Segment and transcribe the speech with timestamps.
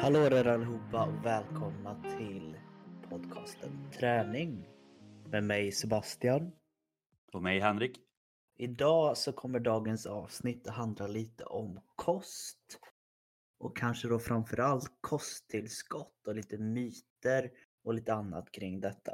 [0.00, 2.56] Hallå där allihopa och välkomna till
[3.08, 4.68] podcasten Träning
[5.24, 6.52] med mig Sebastian.
[7.32, 8.00] Och mig Henrik.
[8.56, 12.80] Idag så kommer dagens avsnitt att handla lite om kost
[13.58, 17.50] och kanske då framförallt kosttillskott och lite myter
[17.84, 19.12] och lite annat kring detta.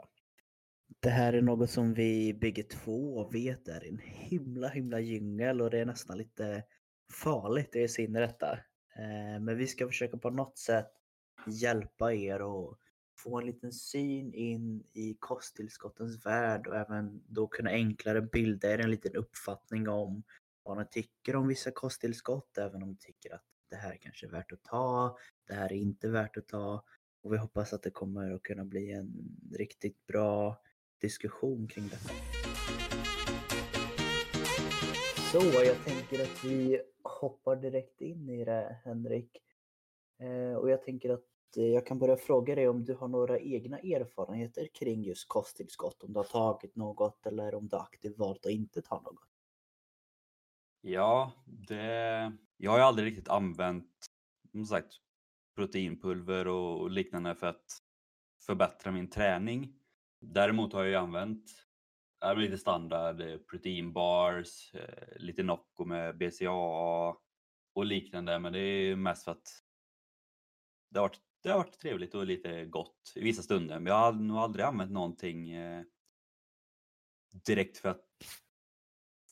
[1.00, 5.70] Det här är något som vi bägge två vet är en himla himla djungel och
[5.70, 6.62] det är nästan lite
[7.12, 8.52] farligt i detta.
[8.52, 8.58] Eh,
[8.96, 10.92] Eh, men vi ska försöka på något sätt
[11.46, 12.78] hjälpa er och
[13.18, 18.78] få en liten syn in i kosttillskottens värld och även då kunna enklare bilda er
[18.78, 20.22] en liten uppfattning om
[20.62, 24.30] vad ni tycker om vissa kosttillskott, även om ni tycker att det här kanske är
[24.30, 26.84] värt att ta, det här är inte värt att ta.
[27.22, 30.62] Och vi hoppas att det kommer att kunna bli en riktigt bra
[31.00, 32.14] diskussion kring detta.
[35.34, 39.42] Så jag tänker att vi hoppar direkt in i det Henrik.
[40.20, 43.38] Eh, och jag tänker att eh, jag kan börja fråga dig om du har några
[43.38, 46.02] egna erfarenheter kring just kosttillskott.
[46.02, 49.28] Om du har tagit något eller om du aktivt valt att inte ta något.
[50.80, 52.32] Ja, det...
[52.56, 54.06] jag har ju aldrig riktigt använt
[54.52, 54.94] som sagt,
[55.56, 57.78] proteinpulver och liknande för att
[58.46, 59.74] förbättra min träning.
[60.20, 61.63] Däremot har jag ju använt
[62.30, 67.16] är lite standard eh, proteinbars, eh, lite Nocco med BCAA
[67.74, 68.38] och liknande.
[68.38, 69.48] Men det är mest för att
[70.90, 73.80] det har varit, det har varit trevligt och lite gott i vissa stunder.
[73.80, 75.82] Men jag har nog aldrig använt någonting eh,
[77.46, 78.06] direkt för att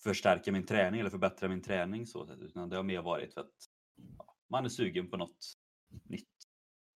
[0.03, 3.55] förstärka min träning eller förbättra min träning så utan det har mer varit för att
[4.19, 5.59] ja, man är sugen på något
[6.05, 6.29] nytt.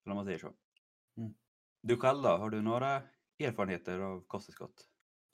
[0.05, 0.53] Om man säger så.
[1.17, 1.33] Mm.
[1.81, 2.29] Du själv då?
[2.29, 3.01] Har du några
[3.39, 4.87] erfarenheter av kosttillskott?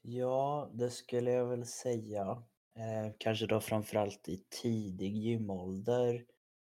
[0.06, 2.44] Ja, det skulle jag väl säga.
[2.76, 6.26] Eh, kanske då framförallt i tidig gymålder.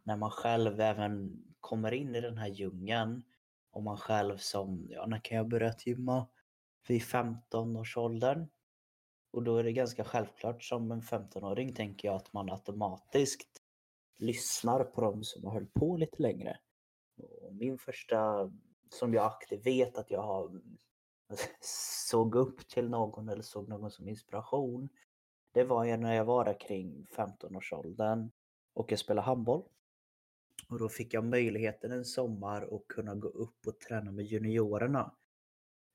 [0.03, 3.23] När man själv även kommer in i den här djungeln.
[3.71, 6.27] Och man själv som, ja när kan jag börja gymma?
[6.87, 8.47] Vid 15-årsåldern.
[9.31, 13.61] Och då är det ganska självklart som en 15-åring tänker jag att man automatiskt
[14.17, 16.57] lyssnar på dem som har hållit på lite längre.
[17.17, 18.51] Och min första,
[18.89, 20.61] som jag aktivt vet att jag har
[22.09, 24.89] såg upp till någon eller såg någon som inspiration.
[25.53, 28.31] Det var ju när jag var där kring 15-årsåldern
[28.73, 29.63] och jag spelade handboll.
[30.69, 35.15] Och då fick jag möjligheten en sommar att kunna gå upp och träna med juniorerna.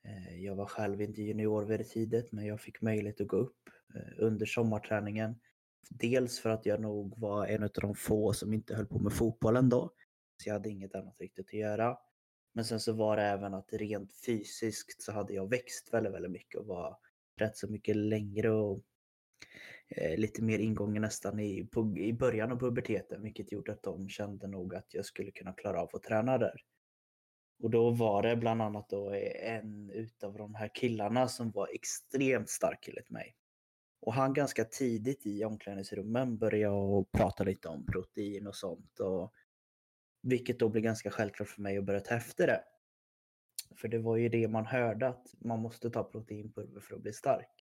[0.04, 3.36] Eh, jag var själv inte junior vid det tidigt men jag fick möjlighet att gå
[3.36, 5.40] upp eh, under sommarträningen.
[5.90, 9.12] Dels för att jag nog var en av de få som inte höll på med
[9.12, 9.90] fotbollen då.
[10.36, 11.98] Så jag hade inget annat riktigt att göra.
[12.52, 16.30] Men sen så var det även att rent fysiskt så hade jag växt väldigt, väldigt
[16.30, 16.98] mycket och var
[17.36, 18.82] rätt så mycket längre och
[19.88, 24.08] eh, lite mer ingången nästan i, på, i början av puberteten vilket gjorde att de
[24.08, 26.64] kände nog att jag skulle kunna klara av att träna där.
[27.62, 32.48] Och då var det bland annat då en utav de här killarna som var extremt
[32.48, 33.36] stark enligt mig.
[34.00, 39.00] Och han ganska tidigt i omklädningsrummen började prata lite om protein och sånt.
[39.00, 39.32] Och
[40.22, 42.64] vilket då blir ganska självklart för mig att börja ta efter det.
[43.76, 47.12] För det var ju det man hörde att man måste ta proteinpulver för att bli
[47.12, 47.66] stark.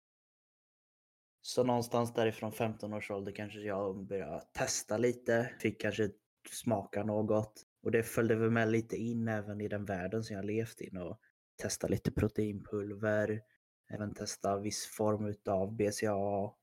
[1.42, 6.09] Så någonstans därifrån 15 års ålder kanske jag började testa lite, fick kanske
[6.52, 7.66] smaka något.
[7.84, 10.97] Och det följde väl med lite in även i den världen som jag levt i
[10.97, 11.19] och
[11.62, 13.42] testa lite proteinpulver,
[13.90, 16.53] även testa viss form utav BCAA.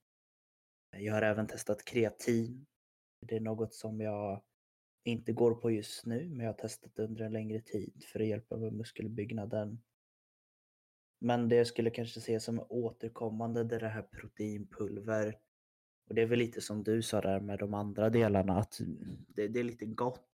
[0.97, 2.67] Jag har även testat kreatin.
[3.21, 4.43] Det är något som jag
[5.05, 8.27] inte går på just nu, men jag har testat under en längre tid för att
[8.27, 9.83] hjälpa med muskelbyggnaden.
[11.19, 15.39] Men det jag skulle kanske se som återkommande det är det här proteinpulver.
[16.09, 18.81] Och det är väl lite som du sa där med de andra delarna, att
[19.29, 20.27] det, det är lite gott.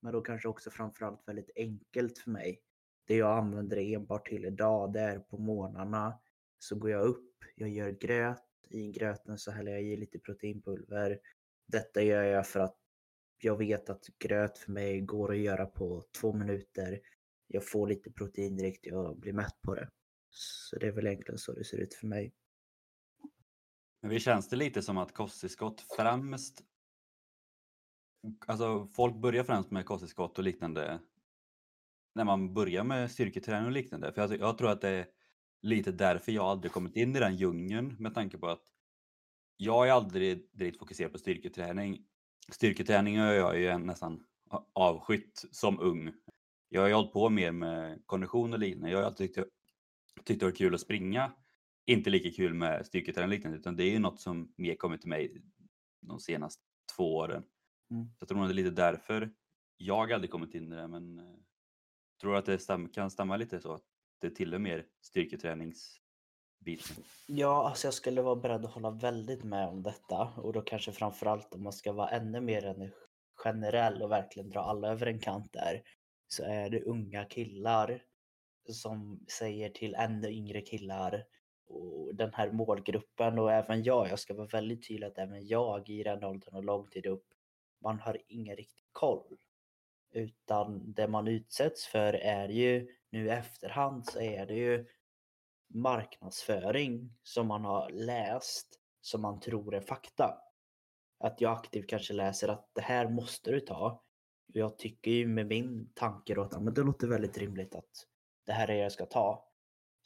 [0.00, 2.60] Men då kanske också framförallt väldigt enkelt för mig.
[3.06, 6.20] Det jag använder det enbart till idag, det är på morgnarna
[6.58, 8.44] så går jag upp, jag gör gröt.
[8.70, 11.20] I gröten så häller jag i lite proteinpulver.
[11.66, 12.83] Detta gör jag för att
[13.38, 17.00] jag vet att gröt för mig går att göra på två minuter.
[17.46, 19.90] Jag får lite protein direkt, jag blir mätt på det.
[20.30, 22.34] Så det är väl egentligen så det ser ut för mig.
[24.00, 26.64] Men vi känns det lite som att kosttillskott främst
[28.46, 31.00] Alltså folk börjar främst med kosttillskott och liknande
[32.14, 34.12] när man börjar med styrketräning och liknande.
[34.12, 35.06] För jag, jag tror att det är
[35.62, 38.62] lite därför jag aldrig kommit in i den djungeln med tanke på att
[39.56, 42.06] jag är aldrig direkt fokuserad på styrketräning
[42.50, 44.24] styrketräning har jag ju nästan
[44.72, 46.12] avskytt som ung.
[46.68, 48.90] Jag har ju hållit på mer med kondition och liknande.
[48.90, 49.48] Jag har alltid tyckt,
[50.24, 51.32] tyckt det var kul att springa.
[51.86, 55.00] Inte lika kul med styrketräning och liknande, utan det är ju något som mer kommit
[55.00, 55.42] till mig
[56.00, 56.62] de senaste
[56.96, 57.44] två åren.
[57.90, 58.04] Mm.
[58.04, 59.34] Så jag tror nog det är lite därför
[59.76, 61.36] Jag aldrig kommit in i det, men eh,
[62.20, 63.84] tror att det kan stämma lite så att
[64.20, 64.86] det tillhör mer
[66.64, 67.04] styrketräningsbiten?
[67.26, 70.92] Ja, alltså jag skulle vara beredd att hålla väldigt med om detta och då kanske
[70.92, 72.92] framförallt om man ska vara ännu mer
[73.34, 75.82] generell och verkligen dra alla över en kant där
[76.28, 78.02] så är det unga killar
[78.68, 81.24] som säger till ännu yngre killar
[81.66, 85.88] och den här målgruppen och även jag, jag ska vara väldigt tydlig att även jag
[85.88, 87.24] i den åldern och lång tid upp,
[87.82, 89.36] man har ingen riktig koll.
[90.12, 94.86] Utan det man utsätts för är ju nu i efterhand så är det ju
[95.74, 100.38] marknadsföring som man har läst som man tror är fakta.
[101.18, 104.02] Att jag aktivt kanske läser att det här måste du ta.
[104.46, 108.06] Jag tycker ju med min tanke då att men det låter väldigt rimligt att
[108.46, 109.48] det här är det jag ska ta.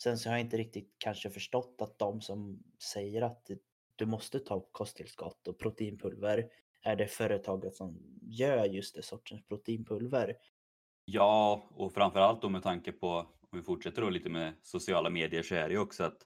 [0.03, 2.63] Sen så har jag inte riktigt kanske förstått att de som
[2.93, 3.51] säger att
[3.97, 6.51] du måste ta kosttillskott och proteinpulver
[6.83, 10.37] är det företaget som gör just det sortens proteinpulver.
[11.05, 15.43] Ja, och framförallt då med tanke på, om vi fortsätter då lite med sociala medier,
[15.43, 16.23] så är det ju också att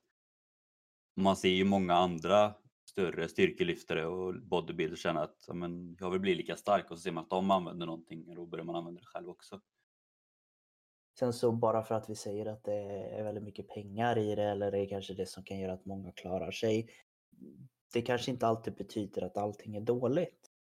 [1.16, 2.54] man ser ju många andra
[2.84, 7.02] större styrkelyftare och bodybuilders känna att ja, men, jag vill bli lika stark och så
[7.02, 9.60] ser man att de använder någonting och då börjar man använda det själv också.
[11.18, 12.74] Sen så bara för att vi säger att det
[13.18, 15.84] är väldigt mycket pengar i det eller det är kanske det som kan göra att
[15.84, 16.88] många klarar sig.
[17.92, 20.51] Det kanske inte alltid betyder att allting är dåligt.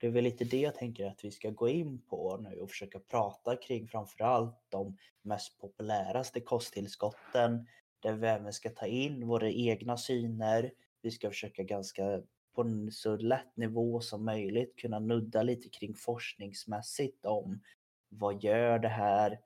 [0.00, 2.70] Det är väl lite det jag tänker att vi ska gå in på nu och
[2.70, 7.66] försöka prata kring framförallt de mest populäraste kosttillskotten
[8.00, 10.72] där vi även ska ta in våra egna syner.
[11.02, 12.22] Vi ska försöka ganska
[12.54, 17.60] på en så lätt nivå som möjligt kunna nudda lite kring forskningsmässigt om
[18.08, 19.40] vad gör det här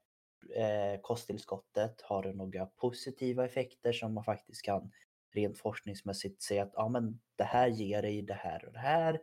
[0.57, 2.01] eh, kosttillskottet?
[2.01, 4.91] Har det några positiva effekter som man faktiskt kan
[5.33, 9.21] rent forskningsmässigt se att ja, men det här ger dig det här och det här.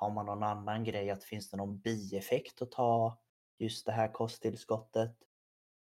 [0.00, 3.18] Har man någon annan grej att finns det någon bieffekt att ta
[3.58, 5.16] just det här kosttillskottet?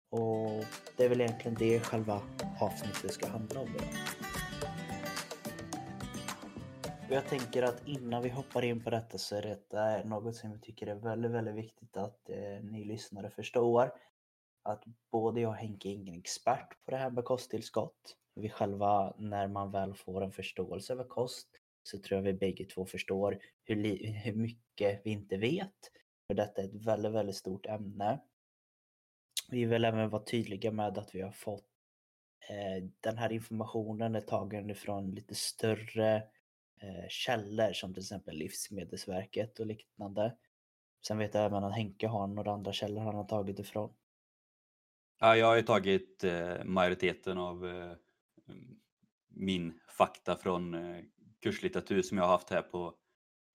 [0.09, 0.65] Och
[0.97, 2.21] det är väl egentligen det själva
[2.59, 3.87] avsnittet ska handla om idag.
[7.07, 10.51] Och jag tänker att innan vi hoppar in på detta så är detta något som
[10.51, 13.91] jag tycker är väldigt, väldigt viktigt att eh, ni lyssnare förstår
[14.63, 18.17] att både jag och Henke är ingen expert på det här med kosttillskott.
[18.35, 21.47] Vi själva, när man väl får en förståelse över kost,
[21.83, 23.75] så tror jag vi bägge två förstår hur,
[24.23, 25.91] hur mycket vi inte vet.
[26.27, 28.19] För detta är ett väldigt, väldigt stort ämne.
[29.49, 31.67] Vi vill även vara tydliga med att vi har fått
[32.49, 36.15] eh, den här informationen är tagen ifrån lite större
[36.81, 40.37] eh, källor som till exempel Livsmedelsverket och liknande.
[41.07, 43.93] Sen vet jag även att Henke har några andra källor han har tagit ifrån.
[45.19, 47.91] Ja, jag har ju tagit eh, majoriteten av eh,
[48.49, 48.79] mm,
[49.27, 51.03] min fakta från eh,
[51.43, 52.95] kurslitteratur som jag har haft här på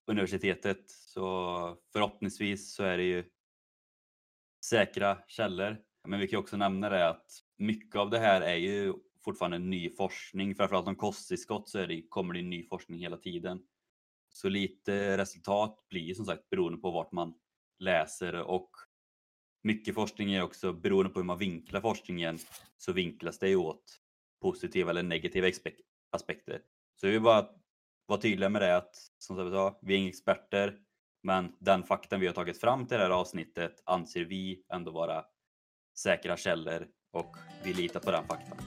[0.07, 0.89] universitetet.
[0.89, 3.23] Så förhoppningsvis så är det ju
[4.65, 5.77] säkra källor.
[6.07, 8.93] Men vi kan också nämna det att mycket av det här är ju
[9.23, 10.55] fortfarande ny forskning.
[10.55, 13.61] Framförallt om kosttillskott så är det, kommer det ny forskning hela tiden.
[14.29, 17.33] Så lite resultat blir som sagt beroende på vart man
[17.79, 18.69] läser och
[19.63, 22.37] mycket forskning är också beroende på hur man vinklar forskningen
[22.77, 23.99] så vinklas det ju åt
[24.41, 25.47] positiva eller negativa
[26.11, 26.61] aspekter.
[26.95, 27.49] Så vi vill bara
[28.09, 30.77] vara tydliga med det att som jag sa, vi är inga experter,
[31.23, 35.25] men den faktan vi har tagit fram till det här avsnittet anser vi ändå vara
[35.99, 38.57] säkra källor och vi litar på den faktan.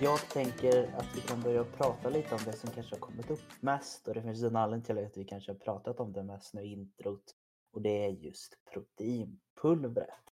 [0.00, 3.52] Jag tänker att vi kan börja prata lite om det som kanske har kommit upp
[3.60, 6.54] mest och det finns en anledning till att vi kanske har pratat om det mest
[6.54, 7.24] nu i introt
[7.72, 10.35] och det är just proteinpulvret.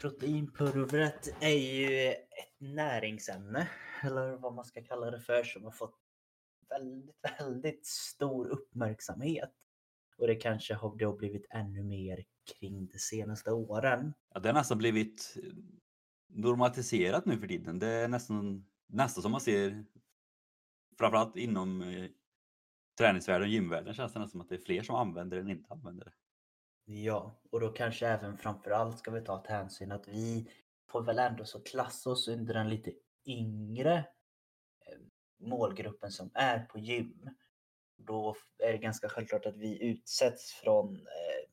[0.00, 3.68] Proteinpulvret är ju ett näringsämne,
[4.02, 5.94] eller vad man ska kalla det för, som har fått
[6.68, 9.50] väldigt, väldigt stor uppmärksamhet.
[10.18, 12.24] Och det kanske har då blivit ännu mer
[12.58, 14.14] kring de senaste åren.
[14.34, 15.52] Ja, det har nästan blivit eh,
[16.28, 17.78] normatiserat nu för tiden.
[17.78, 19.84] Det är nästan, nästan som man ser
[20.98, 22.10] framförallt inom eh,
[22.98, 25.50] träningsvärlden och gymvärlden känns det nästan som att det är fler som använder det än
[25.50, 26.12] inte använder det.
[26.92, 30.50] Ja, och då kanske även framförallt ska vi ta ett hänsyn att vi
[30.88, 32.92] får väl ändå så klassa oss under den lite
[33.24, 33.94] yngre
[34.86, 34.98] eh,
[35.38, 37.30] målgruppen som är på gym.
[37.96, 41.50] Då är det ganska självklart att vi utsätts från eh,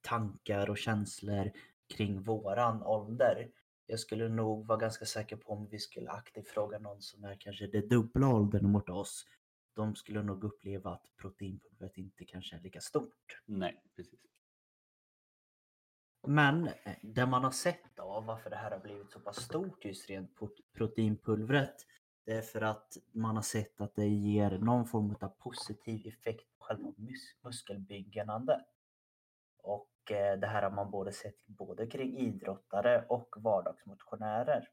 [0.00, 1.52] tankar och känslor
[1.94, 3.50] kring våran ålder.
[3.86, 7.36] Jag skulle nog vara ganska säker på om vi skulle aktivt fråga någon som är
[7.40, 9.26] kanske det dubbla åldern mot oss
[9.74, 13.42] de skulle nog uppleva att proteinpulvret inte kanske är lika stort.
[13.46, 14.20] Nej, precis.
[16.26, 19.84] Men eh, det man har sett av varför det här har blivit så pass stort
[19.84, 20.30] just rent
[20.74, 21.86] proteinpulvret
[22.30, 26.58] det är för att man har sett att det ger någon form av positiv effekt
[26.58, 28.60] på själva mus muskelbyggandet.
[29.62, 34.68] Och eh, det här har man både sett både kring idrottare och vardagsmotionärer.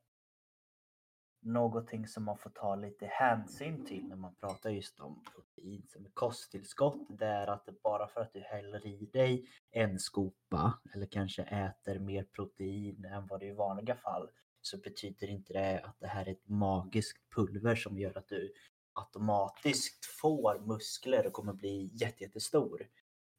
[1.42, 6.06] Någonting som man får ta lite hänsyn till när man pratar just om protein som
[6.06, 11.06] är kosttillskott, det är att bara för att du häller i dig en skopa eller
[11.06, 14.30] kanske äter mer protein än vad du i vanliga fall
[14.62, 18.54] så betyder inte det att det här är ett magiskt pulver som gör att du
[18.94, 22.88] automatiskt får muskler och kommer bli jättestor.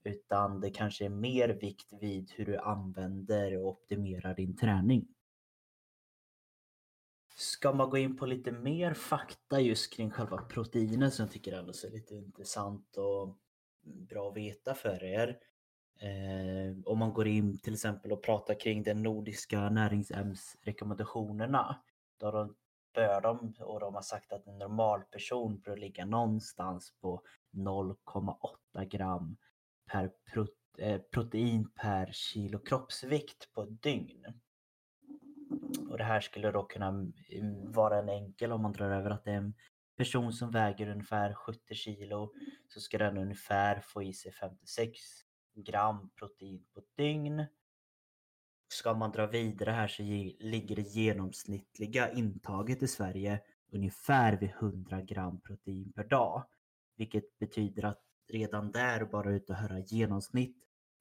[0.04, 5.08] Utan det kanske är mer vikt vid hur du använder och optimerar din träning.
[7.38, 11.52] Ska man gå in på lite mer fakta just kring själva proteinet som jag tycker
[11.52, 13.36] ändå är lite intressant och
[13.82, 15.38] bra att veta för er.
[16.00, 21.82] Eh, om man går in till exempel och pratar kring den nordiska näringsämnesrekommendationerna.
[22.20, 22.56] Då de,
[22.94, 29.36] bör de, och de har sagt att en normalperson bör ligga någonstans på 0,8 gram
[29.92, 30.10] per
[30.78, 34.26] eh, protein per kilo kroppsvikt på ett dygn.
[35.90, 39.24] Och det här skulle då kunna mm, vara en enkel om man drar över att
[39.24, 39.54] det är en
[39.96, 42.32] person som väger ungefär 70 kilo
[42.68, 45.00] så ska den ungefär få i sig 56
[45.54, 47.46] gram protein på ett dygn.
[48.68, 50.02] Ska man dra vidare här så
[50.40, 53.40] ligger det genomsnittliga intaget i Sverige
[53.72, 56.44] ungefär vid 100 gram protein per dag.
[56.96, 60.56] Vilket betyder att redan där, bara ut och höra genomsnitt,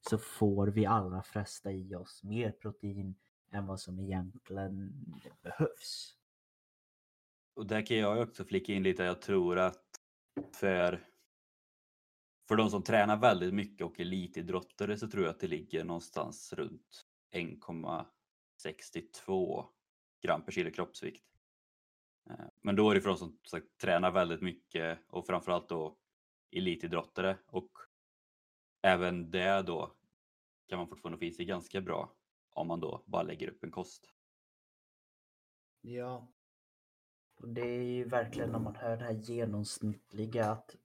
[0.09, 3.15] så får vi allra flesta i oss mer protein
[3.51, 5.05] än vad som egentligen
[5.41, 6.17] behövs.
[7.53, 9.83] Och där kan jag också flika in lite, jag tror att
[10.53, 11.07] för,
[12.47, 16.53] för de som tränar väldigt mycket och elitidrottare så tror jag att det ligger någonstans
[16.53, 19.65] runt 1,62
[20.21, 21.25] gram per kilo kroppsvikt.
[22.29, 25.97] Eh, men då är det för de som sagt, tränar väldigt mycket och framförallt då
[26.51, 27.71] elitidrottare och
[28.81, 29.93] även det då
[30.67, 32.16] kan man fortfarande få i sig ganska bra
[32.57, 34.09] om man då bara lägger upp en kost.
[35.81, 36.33] Ja.
[37.35, 40.75] Och det är ju verkligen när man hör det här genomsnittliga att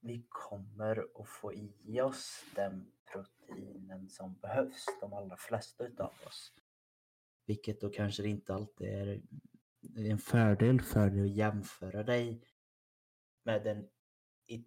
[0.00, 6.52] vi kommer att få i oss den proteinen som behövs, de allra flesta utav oss.
[7.46, 9.22] Vilket då kanske inte alltid är
[9.96, 12.42] en fördel för dig att jämföra dig
[13.42, 13.88] med en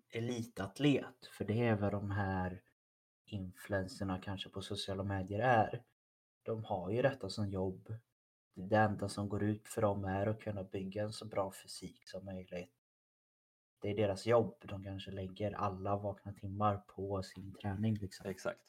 [0.09, 1.25] elitatlet.
[1.31, 2.61] För det är vad de här
[3.25, 5.83] influenserna kanske på sociala medier är.
[6.43, 7.93] De har ju detta som jobb.
[8.53, 12.07] Det enda som går ut för dem är att kunna bygga en så bra fysik
[12.07, 12.73] som möjligt.
[13.81, 14.55] Det är deras jobb.
[14.61, 17.95] De kanske lägger alla vakna timmar på sin träning.
[17.95, 18.29] Liksom.
[18.29, 18.59] Exakt.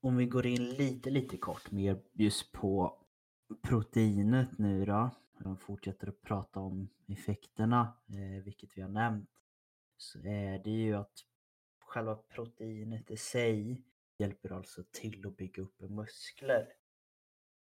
[0.00, 2.98] Om vi går in lite, lite kort mer just på
[3.62, 5.10] proteinet nu då.
[5.38, 9.30] De fortsätter att prata om effekterna, eh, vilket vi har nämnt.
[9.96, 11.12] Så är det ju att
[11.78, 13.82] själva proteinet i sig
[14.22, 16.68] hjälper alltså till att bygga upp muskler.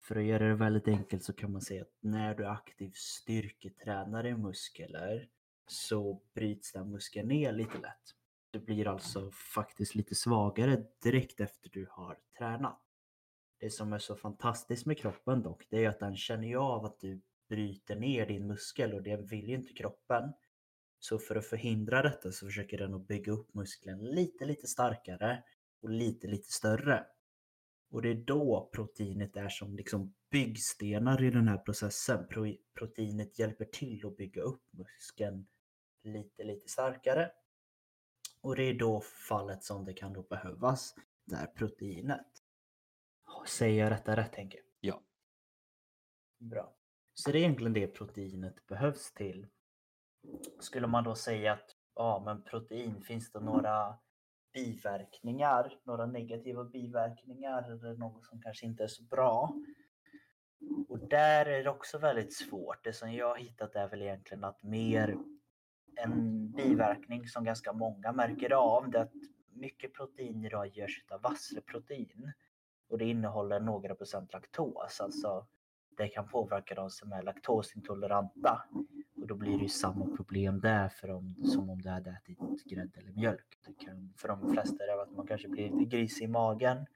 [0.03, 4.27] För att göra det väldigt enkelt så kan man säga att när du aktivt styrketränar
[4.27, 5.29] i muskler
[5.67, 8.15] så bryts den muskeln ner lite lätt.
[8.51, 12.81] Du blir alltså faktiskt lite svagare direkt efter du har tränat.
[13.59, 16.85] Det som är så fantastiskt med kroppen dock, det är att den känner ju av
[16.85, 20.33] att du bryter ner din muskel och det vill ju inte kroppen.
[20.99, 25.43] Så för att förhindra detta så försöker den att bygga upp muskeln lite, lite starkare
[25.83, 27.07] och lite, lite större.
[27.91, 32.29] Och det är då proteinet är som liksom byggstenar i den här processen.
[32.29, 35.47] Pro proteinet hjälper till att bygga upp muskeln
[36.03, 37.31] lite, lite starkare.
[38.41, 40.95] Och det är då fallet som det kan då behövas,
[41.25, 42.27] där proteinet.
[43.47, 45.03] Säger jag detta rätt tänker Ja.
[46.39, 46.75] Bra.
[47.15, 49.47] Så det är egentligen det proteinet behövs till.
[50.61, 53.99] Skulle man då säga att ja, men protein, finns det några
[54.53, 59.55] biverkningar, några negativa biverkningar eller något som kanske inte är så bra.
[60.89, 62.85] Och där är det också väldigt svårt.
[62.85, 65.19] Det som jag har hittat är väl egentligen att mer
[65.97, 69.13] en biverkning som ganska många märker av det är att
[69.53, 72.33] mycket protein idag görs av vassleprotein.
[72.89, 75.47] Och det innehåller några procent laktos, alltså
[75.97, 78.65] det kan påverka de som är laktosintoleranta.
[79.21, 82.65] Och då blir det ju samma problem där för om, som om du hade ätit
[82.65, 83.59] grädde eller mjölk.
[83.67, 86.87] Det kan, för de flesta är det att man kanske blir lite grisig i magen.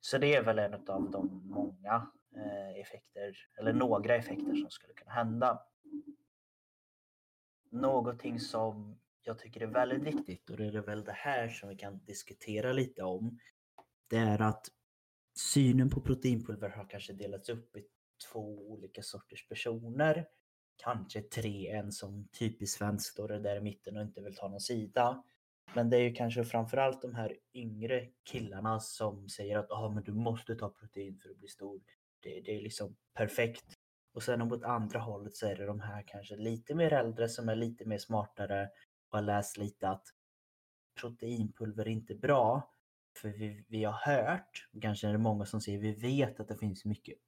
[0.00, 4.94] Så det är väl en av de många eh, effekter, eller några effekter som skulle
[4.94, 5.62] kunna hända.
[7.70, 11.76] Någonting som jag tycker är väldigt viktigt och det är väl det här som vi
[11.76, 13.38] kan diskutera lite om.
[14.08, 14.68] Det är att
[15.34, 17.84] synen på proteinpulver har kanske delats upp i
[18.32, 20.26] två olika sorters personer.
[20.76, 24.60] Kanske tre, en som typiskt svensk står där i mitten och inte vill ta någon
[24.60, 25.24] sida.
[25.74, 30.04] Men det är ju kanske framförallt de här yngre killarna som säger att ah, men
[30.04, 31.80] du måste ta protein för att bli stor.
[32.20, 33.64] Det, det är liksom perfekt.
[34.14, 37.48] Och sen åt andra hållet så är det de här kanske lite mer äldre som
[37.48, 38.68] är lite mer smartare
[39.10, 40.06] och har läst lite att
[41.00, 42.73] proteinpulver är inte bra.
[43.16, 46.56] För vi, vi har hört, kanske är det många som säger, vi vet att det
[46.56, 47.18] finns mycket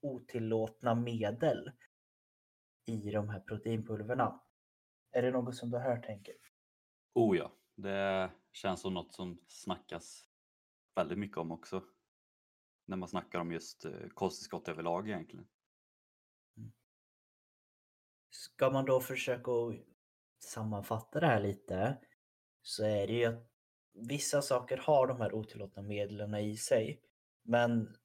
[0.00, 1.72] otillåtna medel
[2.86, 4.40] i de här proteinpulverna.
[5.10, 6.32] Är det något som du har hört Henke?
[7.14, 10.28] Oh ja, det känns som något som snackas
[10.94, 11.84] väldigt mycket om också.
[12.86, 15.48] När man snackar om just eh, kosttillskott överlag egentligen.
[16.56, 16.72] Mm.
[18.30, 19.50] Ska man då försöka
[20.38, 21.98] sammanfatta det här lite
[22.62, 23.47] så är det ju att
[24.00, 27.00] vissa saker har de här otillåtna medlen i sig.
[27.42, 27.96] Men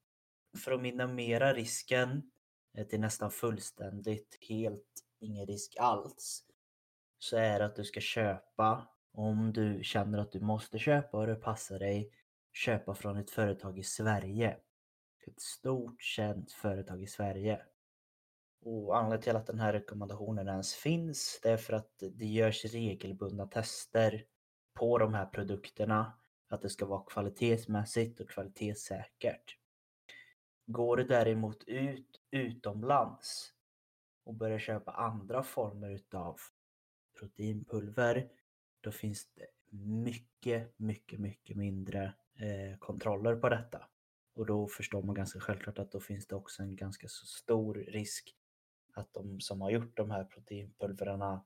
[0.64, 2.30] för att minimera risken
[2.76, 6.44] eh, till nästan fullständigt helt ingen risk alls
[7.18, 11.26] så är det att du ska köpa om du känner att du måste köpa och
[11.26, 12.10] det passar dig
[12.52, 14.56] köpa från ett företag i Sverige.
[15.26, 17.62] Ett stort känt företag i Sverige.
[18.64, 22.64] Och anledningen till att den här rekommendationen ens finns det är för att det görs
[22.64, 24.24] regelbundna tester
[24.74, 26.12] på de här produkterna.
[26.48, 29.58] Att det ska vara kvalitetsmässigt och kvalitetssäkert.
[30.66, 33.52] Går du däremot ut utomlands
[34.24, 36.36] och börjar köpa andra former utav
[37.18, 38.28] proteinpulver,
[38.80, 43.88] då finns det mycket, mycket, mycket mindre eh, kontroller på detta.
[44.34, 47.74] Och då förstår man ganska självklart att då finns det också en ganska så stor
[47.74, 48.36] risk
[48.92, 51.44] att de som har gjort de här proteinpulverna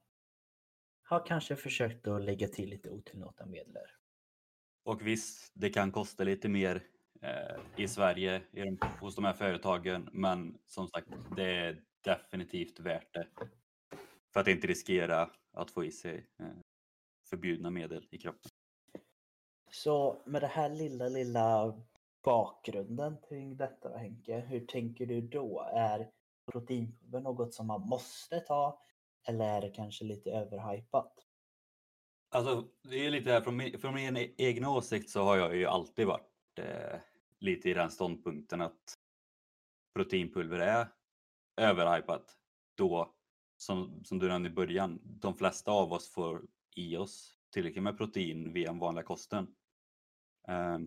[1.08, 3.86] har kanske försökt att lägga till lite otillåtna medel.
[4.84, 6.82] Och visst, det kan kosta lite mer
[7.22, 12.80] eh, i Sverige i de, hos de här företagen, men som sagt, det är definitivt
[12.80, 13.26] värt det.
[14.32, 16.46] För att inte riskera att få i sig eh,
[17.30, 18.50] förbjudna medel i kroppen.
[19.70, 21.80] Så med det här lilla, lilla
[22.24, 25.70] bakgrunden kring detta Henke, hur tänker du då?
[25.74, 26.10] Är
[26.52, 28.80] proteinpulver något som man måste ta
[29.28, 31.26] eller är det kanske lite överhypat?
[32.30, 35.66] Alltså, det är lite här, från min, från min egna åsikt så har jag ju
[35.66, 37.00] alltid varit eh,
[37.38, 38.98] lite i den ståndpunkten att
[39.94, 40.88] proteinpulver är
[41.56, 42.36] överhypat
[42.74, 43.14] då,
[43.56, 46.42] som, som du nämnde i början, de flesta av oss får
[46.76, 49.54] i oss tillräckligt med protein via den vanliga kosten.
[50.48, 50.78] Eh,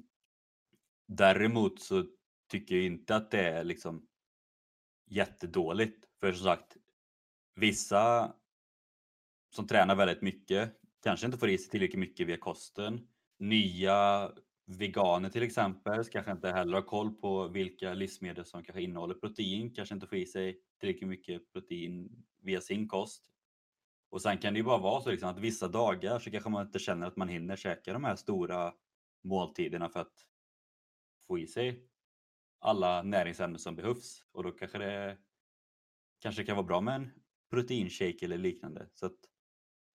[1.08, 2.06] däremot så
[2.47, 4.08] tycker jag inte att det är liksom
[5.06, 6.08] jättedåligt.
[6.19, 6.77] För som sagt,
[7.55, 8.33] vissa
[9.49, 13.07] som tränar väldigt mycket kanske inte får i sig tillräckligt mycket via kosten.
[13.39, 14.31] Nya
[14.65, 19.73] veganer till exempel kanske inte heller har koll på vilka livsmedel som kanske innehåller protein,
[19.73, 23.31] kanske inte får i sig tillräckligt mycket protein via sin kost.
[24.09, 26.65] Och sen kan det ju bara vara så liksom att vissa dagar så kanske man
[26.65, 28.73] inte känner att man hinner käka de här stora
[29.23, 30.13] måltiderna för att
[31.27, 31.87] få i sig
[32.59, 35.17] alla näringsämnen som behövs och då kanske det
[36.19, 37.11] kanske kan vara bra med en
[37.51, 38.87] proteinshake eller liknande.
[38.93, 39.17] Så att,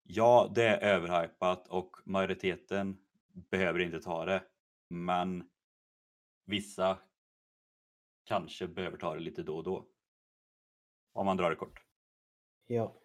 [0.02, 2.98] ja, det är överhypat och majoriteten
[3.32, 4.42] behöver inte ta det.
[4.88, 5.50] Men
[6.44, 6.98] vissa
[8.24, 9.86] kanske behöver ta det lite då och då.
[11.12, 11.82] Om man drar det kort.
[12.66, 13.02] Ja.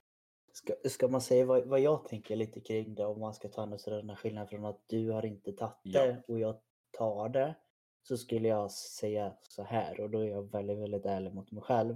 [0.53, 3.65] Ska, ska man säga vad, vad jag tänker lite kring det om man ska ta
[3.65, 6.33] den här skillnaden från att du har inte tagit det ja.
[6.33, 6.61] och jag
[6.91, 7.55] tar det.
[8.03, 11.63] Så skulle jag säga så här och då är jag väldigt, väldigt ärlig mot mig
[11.63, 11.95] själv.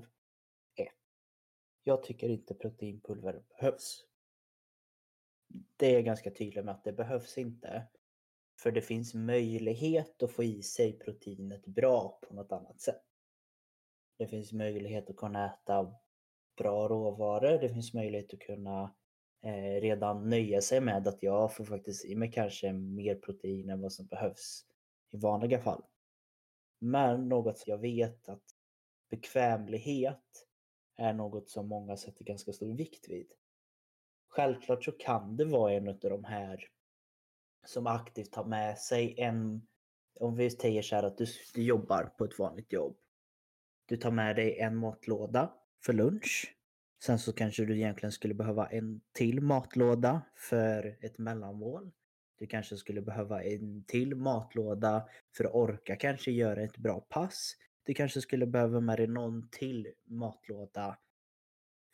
[1.88, 4.06] Jag tycker inte proteinpulver behövs.
[5.78, 7.88] Det är jag ganska tydlig med att det behövs inte.
[8.60, 13.04] För det finns möjlighet att få i sig proteinet bra på något annat sätt.
[14.18, 15.96] Det finns möjlighet att kunna äta
[16.58, 17.58] bra råvaror.
[17.62, 18.96] Det finns möjlighet att kunna
[19.42, 23.82] eh, redan nöja sig med att jag får faktiskt i mig kanske mer protein än
[23.82, 24.66] vad som behövs
[25.12, 25.84] i vanliga fall.
[26.80, 28.44] Men något som jag vet att
[29.10, 30.46] bekvämlighet
[30.98, 33.28] är något som många sätter ganska stor vikt vid.
[34.28, 36.68] Självklart så kan det vara en av de här
[37.66, 39.68] som aktivt tar med sig en,
[40.20, 42.98] om vi säger så här att du, du jobbar på ett vanligt jobb.
[43.86, 45.54] Du tar med dig en matlåda
[45.86, 46.56] för lunch.
[47.04, 51.92] Sen så kanske du egentligen skulle behöva en till matlåda för ett mellanmål.
[52.38, 57.56] Du kanske skulle behöva en till matlåda för att orka kanske göra ett bra pass.
[57.86, 60.98] Du kanske skulle behöva med dig någon till matlåda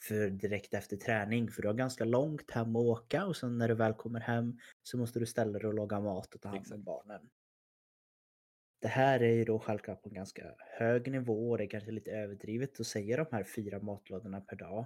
[0.03, 3.67] för direkt efter träning för du har ganska långt hem att åka och sen när
[3.67, 6.73] du väl kommer hem så måste du ställa dig och laga mat och ta hand
[6.73, 7.29] om barnen.
[8.81, 11.91] Det här är ju då självklart på en ganska hög nivå och det är kanske
[11.91, 14.85] lite överdrivet att säga de här fyra matlådorna per dag.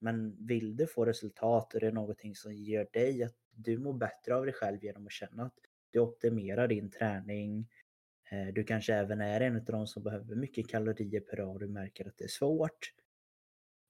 [0.00, 3.92] Men vill du få resultat och det är någonting som gör dig att du mår
[3.92, 5.54] bättre av dig själv genom att känna att
[5.90, 7.68] du optimerar din träning.
[8.32, 11.60] Eh, du kanske även är en av de som behöver mycket kalorier per dag och
[11.60, 12.92] du märker att det är svårt.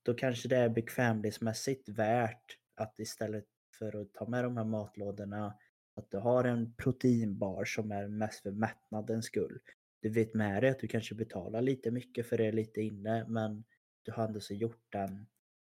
[0.02, 3.46] Då kanske det är bekvämlighetsmässigt värt att istället
[3.78, 5.58] för att ta med de här matlådorna
[5.94, 9.58] att du har en proteinbar som är mest för mättnadens skull.
[10.00, 13.64] Du vet med dig att du kanske betalar lite mycket för det lite inne men
[14.02, 15.26] du har ändå så gjort den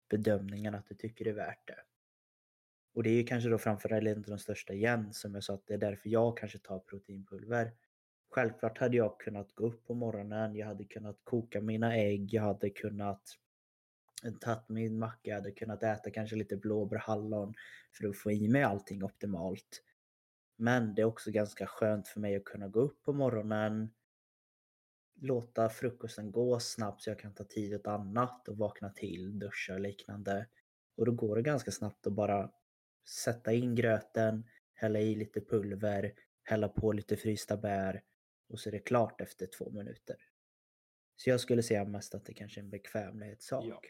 [0.10, 1.80] bedömningen att du tycker det är värt det.
[2.94, 5.68] Och det är ju kanske då framförallt inte de största igen som jag sa att
[5.68, 7.72] det är därför jag kanske tar proteinpulver.
[8.36, 12.42] Självklart hade jag kunnat gå upp på morgonen, jag hade kunnat koka mina ägg, jag
[12.42, 13.22] hade kunnat
[14.26, 17.54] eh, tagit min macka, jag hade kunnat äta kanske lite blåbär, hallon
[17.92, 19.84] för att få i mig allting optimalt.
[20.56, 23.90] Men det är också ganska skönt för mig att kunna gå upp på morgonen,
[25.22, 29.74] låta frukosten gå snabbt så jag kan ta tid åt annat och vakna till, duscha
[29.74, 30.48] och liknande.
[30.98, 32.52] Och då går det ganska snabbt att bara
[33.08, 34.44] sätta in gröten,
[34.74, 38.02] hälla i lite pulver, hälla på lite frysta bär
[38.48, 40.16] och så är det klart efter två minuter.
[41.16, 43.66] Så jag skulle säga mest att det kanske är en bekvämlighetssak.
[43.66, 43.82] Ja.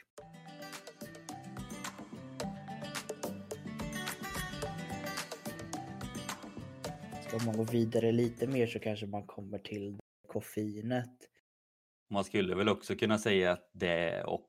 [7.28, 11.30] Ska man gå vidare lite mer så kanske man kommer till koffeinet.
[12.10, 14.48] Man skulle väl också kunna säga att det och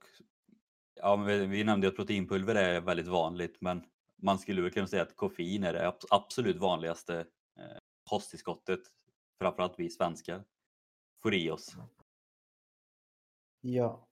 [0.95, 3.85] ja, vi, vi nämnde att proteinpulver är väldigt vanligt, men
[4.17, 7.19] man skulle väl kunna säga att koffein är det absolut vanligaste
[7.59, 7.79] eh,
[8.11, 8.81] kosttillskottet,
[9.39, 10.45] framförallt vi svenskar,
[11.23, 11.75] får i oss.
[11.75, 11.87] Mm.
[13.61, 14.09] Ja,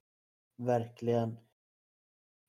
[0.57, 1.37] verkligen.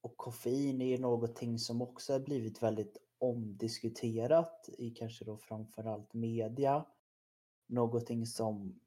[0.00, 6.14] Och koffein är ju någonting som också har blivit väldigt omdiskuterat i kanske då framförallt
[6.14, 6.86] media.
[7.66, 8.80] Någonting som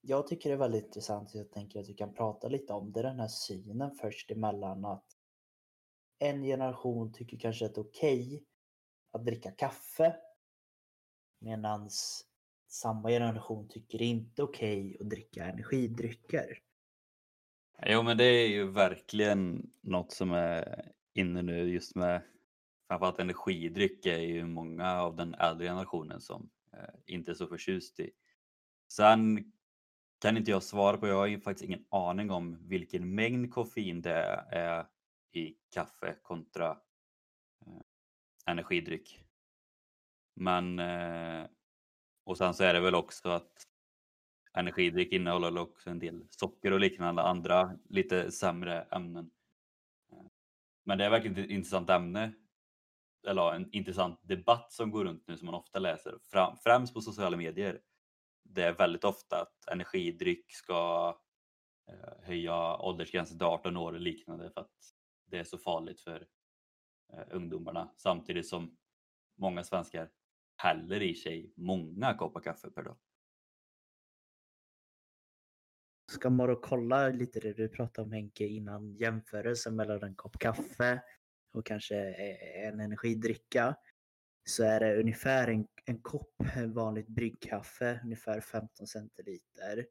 [0.00, 3.02] jag tycker är väldigt intressant, och jag tänker att vi kan prata lite om det,
[3.02, 5.06] den här synen först emellan att
[6.18, 8.44] en generation tycker kanske att det är okej okay
[9.10, 10.16] att dricka kaffe
[11.38, 12.26] medans
[12.76, 16.58] samma generation tycker det inte okej okay att dricka energidrycker.
[17.86, 22.22] Jo men det är ju verkligen något som är inne nu just med
[22.88, 28.00] framförallt energidryck är ju många av den äldre generationen som eh, inte är så förtjust
[28.00, 28.10] i.
[28.92, 29.52] Sen
[30.20, 34.02] kan inte jag svara på, jag har ju faktiskt ingen aning om vilken mängd koffein
[34.02, 34.86] det är
[35.32, 36.70] i kaffe kontra
[37.66, 37.82] eh,
[38.46, 39.24] energidryck.
[40.34, 41.46] Men eh,
[42.26, 43.66] och sen så är det väl också att
[44.52, 49.30] energidryck innehåller också en del socker och liknande andra lite sämre ämnen.
[50.84, 52.32] Men det är verkligen ett intressant ämne.
[53.26, 56.18] Eller en intressant debatt som går runt nu som man ofta läser,
[56.62, 57.80] främst på sociala medier.
[58.42, 61.08] Det är väldigt ofta att energidryck ska
[61.88, 64.94] eh, höja åldersgränsen till 18 år och liknande för att
[65.26, 66.26] det är så farligt för
[67.12, 68.76] eh, ungdomarna samtidigt som
[69.36, 70.10] många svenskar
[70.56, 72.96] häller i sig många koppar kaffe per dag.
[76.12, 80.38] Ska man då kolla lite det du pratade om Henke innan jämförelsen mellan en kopp
[80.38, 81.02] kaffe
[81.52, 83.76] och kanske eh, en energidricka
[84.44, 86.34] så är det ungefär en, en kopp
[86.66, 89.86] vanligt bryggkaffe, ungefär 15 centiliter,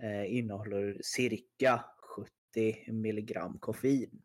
[0.00, 1.84] eh, innehåller cirka
[2.16, 4.22] 70 milligram koffein.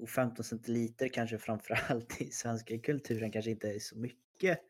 [0.00, 4.60] Och 15 centiliter kanske framförallt i svenska kulturen kanske inte är så mycket.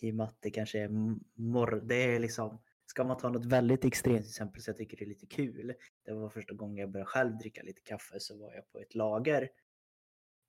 [0.00, 0.88] I och med att det kanske är
[1.34, 2.58] mor det är liksom
[2.90, 5.74] Ska man ta något väldigt extremt exempel så jag tycker det är lite kul.
[6.04, 8.94] Det var första gången jag började själv dricka lite kaffe så var jag på ett
[8.94, 9.48] lager.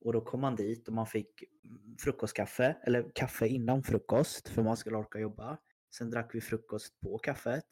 [0.02, 1.44] Och då kom man dit och man fick
[2.00, 5.58] frukostkaffe, eller kaffe innan frukost för man skulle orka jobba.
[5.96, 7.66] Sen drack vi frukost på kaffet.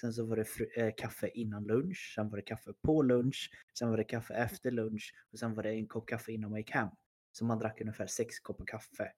[0.00, 3.90] Sen så var det äh, kaffe innan lunch, sen var det kaffe på lunch, sen
[3.90, 6.70] var det kaffe efter lunch och sen var det en kopp kaffe innan man gick
[6.70, 6.88] hem.
[7.32, 9.12] Så man drack ungefär sex koppar kaffe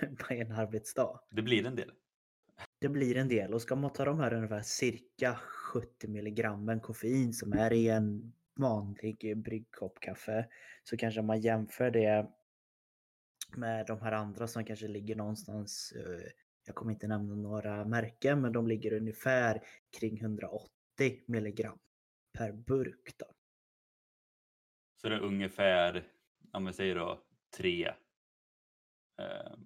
[0.18, 1.20] på en arbetsdag.
[1.30, 1.92] Det blir en del.
[2.78, 5.38] Det blir en del och ska man ta de här ungefär cirka
[5.72, 10.48] 70 milligrammen koffein som är i en vanlig bryggkopp kaffe
[10.84, 12.30] så kanske man jämför det
[13.56, 16.30] med de här andra som kanske ligger någonstans, eh,
[16.66, 19.62] jag kommer inte nämna några märken, men de ligger ungefär
[19.98, 20.70] kring 180
[21.26, 21.78] milligram
[22.38, 23.14] per burk.
[23.18, 23.26] Då.
[24.94, 26.12] Så det är ungefär,
[26.52, 27.24] om vi säger då
[27.56, 27.86] tre,
[29.20, 29.56] eh,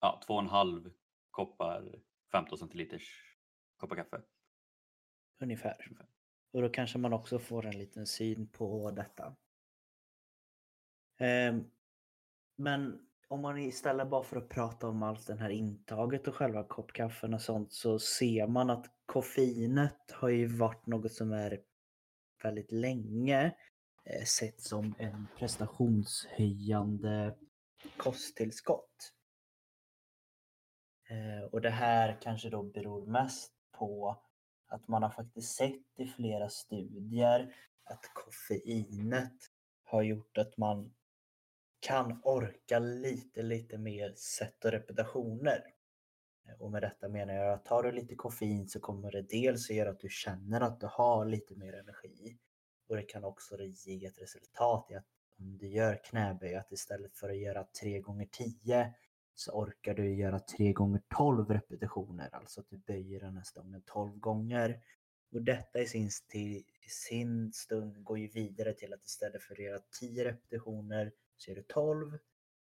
[0.00, 0.92] ja, två och en halv
[1.30, 3.36] koppar 15 centiliters
[3.76, 4.22] koppar kaffe.
[5.40, 5.76] Ungefär.
[5.86, 6.06] Ungefär.
[6.52, 9.36] Och då kanske man också får en liten syn på detta.
[11.18, 11.70] Ehm,
[12.56, 16.64] men om man istället bara för att prata om allt det här intaget och själva
[16.64, 21.60] koppkaffen och sånt så ser man att koffeinet har ju varit något som är
[22.42, 23.54] väldigt länge
[24.04, 27.34] eh, sett som en prestationshöjande
[27.96, 29.12] kosttillskott.
[31.08, 34.22] Eh, och det här kanske då beror mest på
[34.66, 39.38] att man har faktiskt sett i flera studier att koffeinet
[39.84, 40.94] har gjort att man
[41.84, 45.64] kan orka lite, lite mer sätt och repetitioner.
[46.48, 49.70] Eh, och med detta menar jag att tar du lite koffein så kommer det dels
[49.70, 52.38] att göra att du känner att du har lite mer energi.
[52.88, 55.06] Och det kan också ge ett resultat i att
[55.38, 58.94] om du gör knäböj att istället för att göra 3 gånger 10
[59.34, 62.28] så orkar du göra 3 gånger 12 repetitioner.
[62.32, 64.80] Alltså att du böjer den här stången 12 gånger.
[65.32, 69.58] Och detta i sin, i sin stund går ju vidare till att istället för att
[69.64, 72.18] göra 10 repetitioner så är det 12.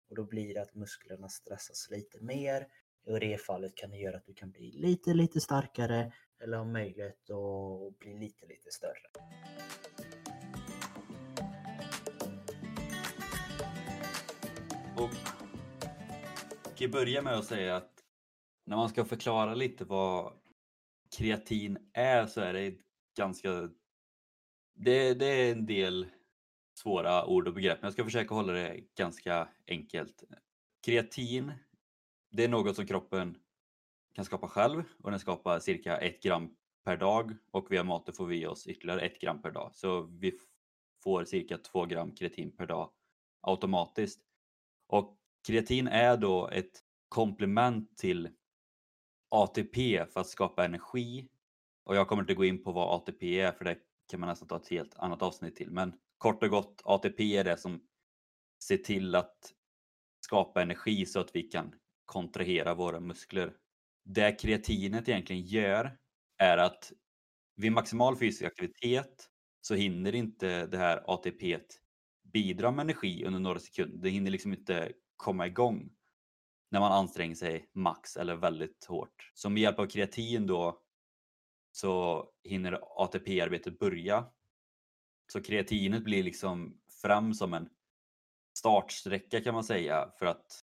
[0.09, 2.67] Och då blir det att musklerna stressas lite mer
[3.07, 6.57] och i det fallet kan det göra att du kan bli lite, lite starkare eller
[6.57, 9.11] ha möjlighet att bli lite, lite större.
[14.97, 15.11] Och
[16.65, 17.93] jag kan börja med att säga att
[18.67, 20.33] när man ska förklara lite vad
[21.17, 22.75] kreatin är så är det
[23.17, 23.71] ganska...
[24.77, 26.07] Det, det är en del
[26.85, 30.25] svåra ord och begrepp men jag ska försöka hålla det ganska enkelt.
[30.87, 31.53] Kreatin
[32.31, 33.37] det är något som kroppen
[34.15, 38.27] kan skapa själv och den skapar cirka ett gram per dag och via maten får
[38.27, 39.71] vi oss ytterligare ett gram per dag.
[39.75, 40.39] Så vi
[41.03, 42.91] får cirka två gram kreatin per dag
[43.41, 44.21] automatiskt.
[44.87, 48.29] Och kreatin är då ett komplement till
[49.29, 51.29] ATP för att skapa energi.
[51.85, 53.79] Och jag kommer inte gå in på vad ATP är för det
[54.11, 55.71] kan man nästan ta ett helt annat avsnitt till.
[55.71, 55.93] Men
[56.25, 57.81] kort och gott, ATP är det som
[58.65, 59.53] ser till att
[60.21, 63.53] skapa energi så att vi kan kontrahera våra muskler.
[64.05, 65.99] Det kreatinet egentligen gör
[66.39, 66.93] är att
[67.57, 69.29] vid maximal fysisk aktivitet
[69.61, 71.59] så hinner inte det här ATP
[72.33, 73.99] bidra med energi under några sekunder.
[73.99, 75.91] Det hinner liksom inte komma igång
[76.71, 79.31] när man anstränger sig max eller väldigt hårt.
[79.35, 80.81] Så med hjälp av kreatin då
[81.73, 84.27] så hinner ATP-arbetet börja.
[85.33, 87.69] Så kreatinet blir liksom fram som en
[88.59, 90.65] startsträcka kan man säga för att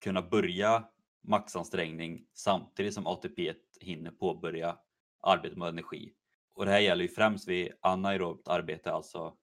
[0.00, 0.88] kunna börja
[1.22, 4.78] maxansträngning samtidigt som ATP hinner påbörja
[5.20, 6.14] arbetet med energi.
[6.54, 9.36] Och det här gäller ju främst vid anaerobt arbete, alltså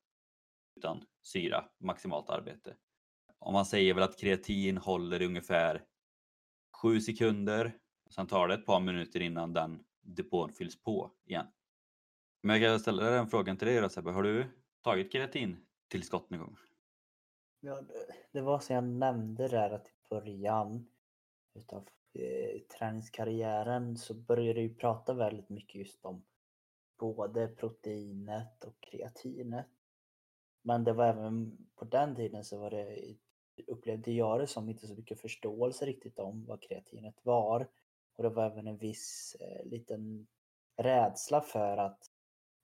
[0.75, 2.75] utan syra, maximalt arbete.
[3.39, 5.83] Om man säger väl att kreatin håller i ungefär
[6.81, 7.77] 7 sekunder,
[8.09, 11.47] sen tar det ett par minuter innan den depån fylls på igen.
[12.41, 14.45] Men jag kan ställa den frågan till dig då Sebbe, har du
[14.81, 16.57] tagit kreatintillskott någon gång?
[17.59, 17.81] Ja,
[18.31, 20.87] det var som jag nämnde där att i början
[21.53, 26.23] utav eh, träningskarriären så började vi prata väldigt mycket just om
[26.99, 29.67] både proteinet och kreatinet.
[30.61, 33.15] Men det var även på den tiden så var det,
[33.67, 37.67] upplevde jag det som inte så mycket förståelse riktigt om vad kreatinet var.
[38.15, 40.27] Och det var även en viss eh, liten
[40.77, 42.10] rädsla för att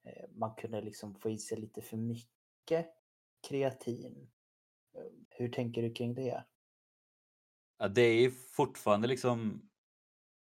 [0.08, 2.86] Eh, man kunde liksom få i sig lite för mycket
[3.48, 4.30] kreatin.
[4.94, 6.44] Eh, hur tänker du kring det?
[7.78, 9.70] Ja, det är fortfarande liksom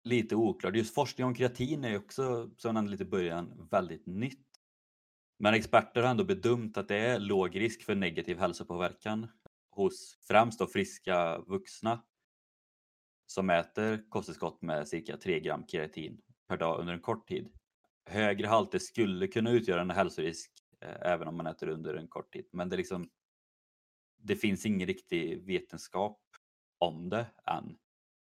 [0.03, 0.75] lite oklart.
[0.75, 4.47] Just forskning om kreatin är ju också, som jag nämnde lite i början, väldigt nytt.
[5.39, 9.27] Men experter har ändå bedömt att det är låg risk för negativ hälsopåverkan
[9.69, 12.03] hos främst då friska vuxna
[13.25, 17.49] som äter kosttillskott med cirka 3 gram kreatin per dag under en kort tid.
[18.07, 22.33] Högre halter skulle kunna utgöra en hälsorisk eh, även om man äter under en kort
[22.33, 22.45] tid.
[22.51, 23.09] Men det, liksom,
[24.17, 26.21] det finns ingen riktig vetenskap
[26.77, 27.77] om det än.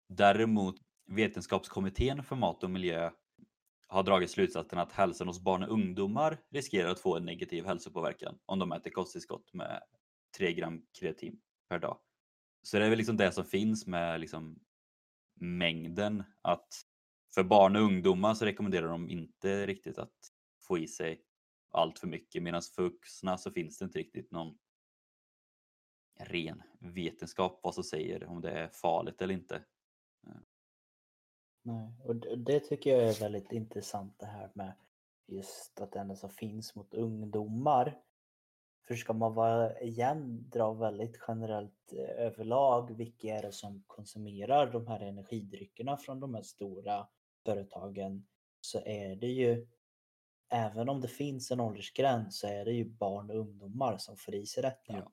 [0.08, 3.10] Däremot Vetenskapskommittén för mat och miljö
[3.86, 8.38] har dragit slutsatsen att hälsan hos barn och ungdomar riskerar att få en negativ hälsopåverkan
[8.46, 9.82] om de äter kosttillskott med
[10.38, 11.98] 3 gram kreatin per dag.
[12.62, 14.58] Så det är väl liksom det som finns med liksom
[15.40, 16.68] mängden att
[17.34, 21.22] för barn och ungdomar så rekommenderar de inte riktigt att få i sig
[21.70, 24.58] allt för mycket medan för vuxna så finns det inte riktigt någon
[26.20, 29.62] ren vetenskap vad som säger om det är farligt eller inte.
[31.62, 34.72] Nej, och det tycker jag är väldigt intressant det här med
[35.26, 38.00] just att det enda som finns mot ungdomar.
[38.86, 44.72] För ska man vara igen dra väldigt generellt eh, överlag, vilka är det som konsumerar
[44.72, 47.08] de här energidryckerna från de här stora
[47.44, 48.26] företagen
[48.60, 49.66] så är det ju
[50.52, 54.34] även om det finns en åldersgräns så är det ju barn och ungdomar som får
[54.34, 54.92] i sig detta.
[54.92, 55.12] Ja.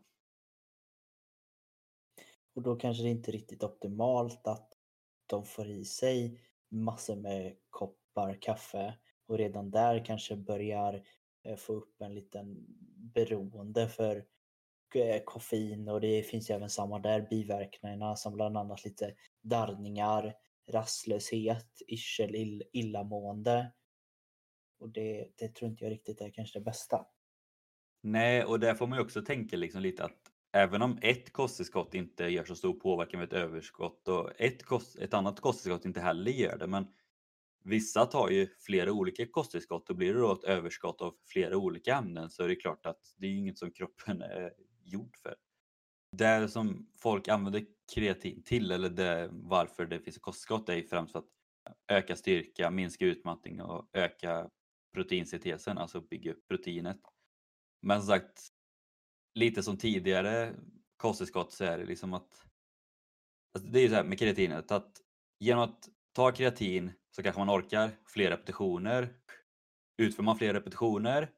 [2.55, 4.73] Och då kanske det inte är riktigt optimalt att
[5.25, 11.03] de får i sig massor med koppar kaffe och redan där kanske börjar
[11.43, 12.65] eh, få upp en liten
[13.13, 14.25] beroende för
[14.95, 20.35] eh, koffein och det finns ju även samma där biverkningarna som bland annat lite darrningar,
[20.69, 23.71] rastlöshet, yrsel, ill illamående.
[24.79, 27.05] Och det, det tror inte jag riktigt är kanske det bästa.
[28.01, 31.93] Nej, och där får man ju också tänka liksom lite att även om ett kosttillskott
[31.93, 35.99] inte gör så stor påverkan med ett överskott och ett, kost, ett annat kosttillskott inte
[35.99, 36.88] heller gör det, men
[37.63, 41.95] vissa tar ju flera olika kosttillskott och blir det då ett överskott av flera olika
[41.95, 44.53] ämnen så är det klart att det är inget som kroppen är
[44.84, 45.36] gjord för.
[46.17, 51.19] Det som folk använder kreatin till eller det, varför det finns kosttillskott är främst för
[51.19, 51.30] att
[51.88, 54.49] öka styrka, minska utmattning och öka
[54.93, 56.99] proteinsyntesen, alltså bygga upp proteinet.
[57.82, 58.47] Men som sagt,
[59.36, 60.56] lite som tidigare
[60.97, 62.45] kosttillskott så är det liksom att
[63.54, 65.02] alltså det är ju så här med kreatinet att
[65.39, 69.13] genom att ta kreatin så kanske man orkar fler repetitioner.
[69.97, 71.32] Utför man fler repetitioner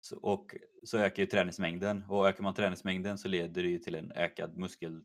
[0.00, 3.94] så, och så ökar ju träningsmängden och ökar man träningsmängden så leder det ju till
[3.94, 5.02] en ökad muskel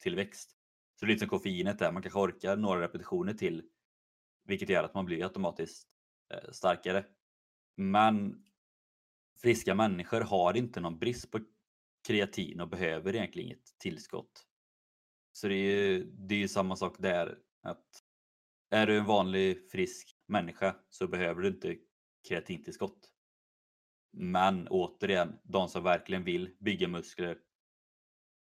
[0.00, 0.56] muskeltillväxt.
[0.94, 3.62] Så det är lite som koffeinet där, man kanske orkar några repetitioner till
[4.44, 5.88] vilket gör att man blir automatiskt
[6.32, 7.04] eh, starkare.
[7.76, 8.44] Men
[9.42, 11.40] friska människor har inte någon brist på
[12.06, 14.46] kreatin och behöver egentligen inget tillskott.
[15.32, 17.38] Så det är ju, det är ju samma sak där.
[17.62, 18.04] att
[18.70, 21.76] Är du en vanlig frisk människa så behöver du inte
[22.28, 23.12] kreatintillskott.
[24.12, 27.38] Men återigen, de som verkligen vill bygga muskler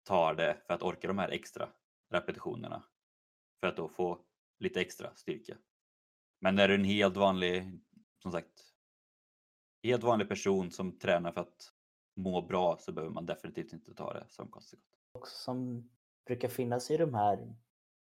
[0.03, 1.69] tar det för att orka de här extra
[2.09, 2.83] repetitionerna.
[3.59, 4.19] För att då få
[4.59, 5.57] lite extra styrka.
[6.39, 7.79] Men är du en helt vanlig,
[8.17, 8.73] som sagt,
[9.83, 11.73] helt vanlig person som tränar för att
[12.15, 14.99] må bra så behöver man definitivt inte ta det som kosttillskott.
[15.11, 15.89] Och som
[16.25, 17.55] brukar finnas i de här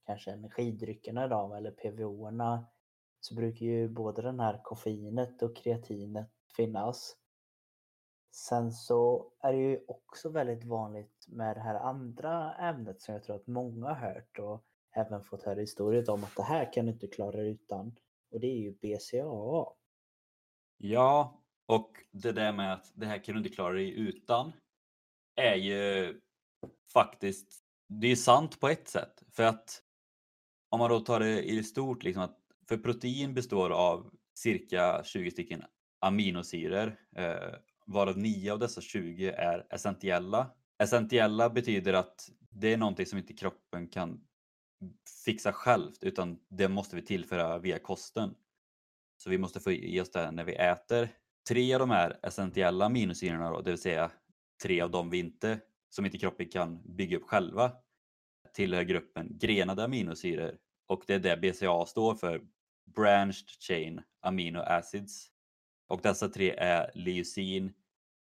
[0.06, 2.66] kanske energidryckerna då, eller PVO-erna
[3.20, 7.18] så brukar ju både den här koffeinet och kreatinet finnas.
[8.32, 13.24] Sen så är det ju också väldigt vanligt med det här andra ämnet som jag
[13.24, 14.64] tror att många har hört och
[14.96, 17.96] även fått höra historier om att det här kan du inte klara utan.
[18.32, 19.66] Och det är ju BCAA.
[20.78, 24.52] Ja, och det där med att det här kan du inte klara dig utan
[25.36, 26.14] är ju
[26.94, 29.24] faktiskt, det är sant på ett sätt.
[29.32, 29.84] För att
[30.70, 32.38] om man då tar det i det stort, liksom att
[32.68, 35.64] för protein består av cirka 20 stycken
[36.00, 37.54] aminosyror, eh,
[37.88, 40.52] varav 9 av dessa 20 är essentiella.
[40.80, 44.22] Essentiella betyder att det är någonting som inte kroppen kan
[45.26, 48.36] fixa självt utan det måste vi tillföra via kosten.
[49.18, 51.10] Så vi måste få i oss det när vi äter.
[51.50, 54.12] Tre av de här essentiella aminosyrorna, då, det vill säga
[54.64, 57.72] tre av dem vi inte, som inte kroppen kan bygga upp själva,
[58.54, 62.42] tillhör gruppen grenade aminosyror och det är det BCA står för,
[62.96, 65.32] Branched Chain Amino Acids.
[65.88, 67.74] Och dessa tre är leucin,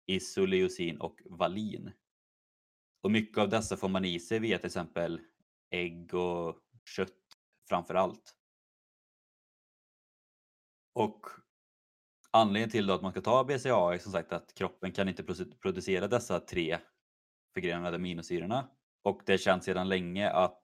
[0.05, 1.91] isoleucin och valin.
[3.01, 5.21] Och mycket av dessa får man i sig via till exempel
[5.69, 7.13] ägg och kött
[7.69, 8.33] framför allt.
[10.93, 11.25] Och
[12.31, 15.23] anledningen till att man ska ta BCA är som sagt att kroppen kan inte
[15.61, 16.79] producera dessa tre
[17.53, 18.69] förgrenade aminosyrorna.
[19.01, 20.63] Och det känns sedan länge att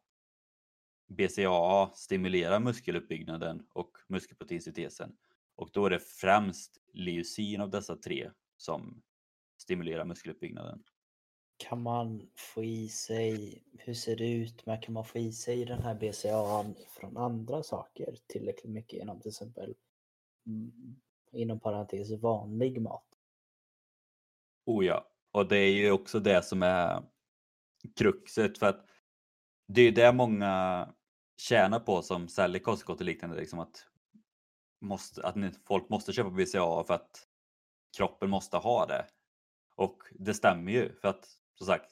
[1.08, 5.18] BCAA stimulerar muskeluppbyggnaden och muskelproteinsyntesen.
[5.56, 9.02] Och då är det främst leucin av dessa tre som
[9.58, 10.84] stimulerar muskeluppbyggnaden.
[11.58, 15.66] Kan man få i sig, hur ser det ut med, kan man få i sig
[15.66, 19.76] den här BCAA från andra saker tillräckligt mycket genom till exempel
[20.48, 20.96] mm,
[21.32, 23.08] inom parentes vanlig mat?
[24.66, 27.04] Oh ja, och det är ju också det som är
[27.96, 28.86] kruxet för att
[29.68, 30.94] det är det många
[31.38, 33.36] tjänar på som säljer kosttillskott och liknande.
[33.36, 33.88] Liksom att,
[34.84, 37.28] måste, att folk måste köpa BCA för att
[37.98, 39.06] kroppen måste ha det.
[39.76, 41.92] Och det stämmer ju för att som sagt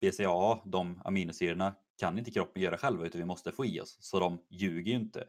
[0.00, 3.96] BCA, de aminosyrorna, kan inte kroppen göra själva utan vi måste få i oss.
[4.00, 5.28] Så de ljuger ju inte.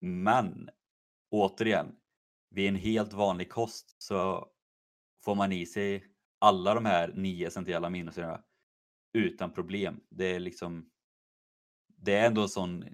[0.00, 0.70] Men
[1.30, 1.96] återigen,
[2.50, 4.48] vid en helt vanlig kost så
[5.24, 6.06] får man i sig
[6.38, 8.42] alla de här nio essentiella aminosyrorna
[9.12, 10.00] utan problem.
[10.08, 10.90] Det är liksom
[12.02, 12.84] det är ändå en sån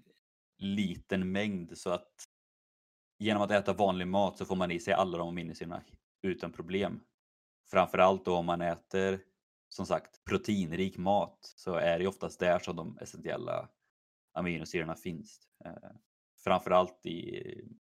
[0.58, 2.25] liten mängd så att
[3.18, 5.82] genom att äta vanlig mat så får man i sig alla de aminosyrorna
[6.22, 7.00] utan problem.
[7.70, 9.20] Framförallt då om man äter
[9.68, 13.68] som sagt proteinrik mat så är det oftast där som de essentiella
[14.32, 15.40] aminosyrorna finns.
[15.64, 15.90] Eh,
[16.44, 17.42] framförallt i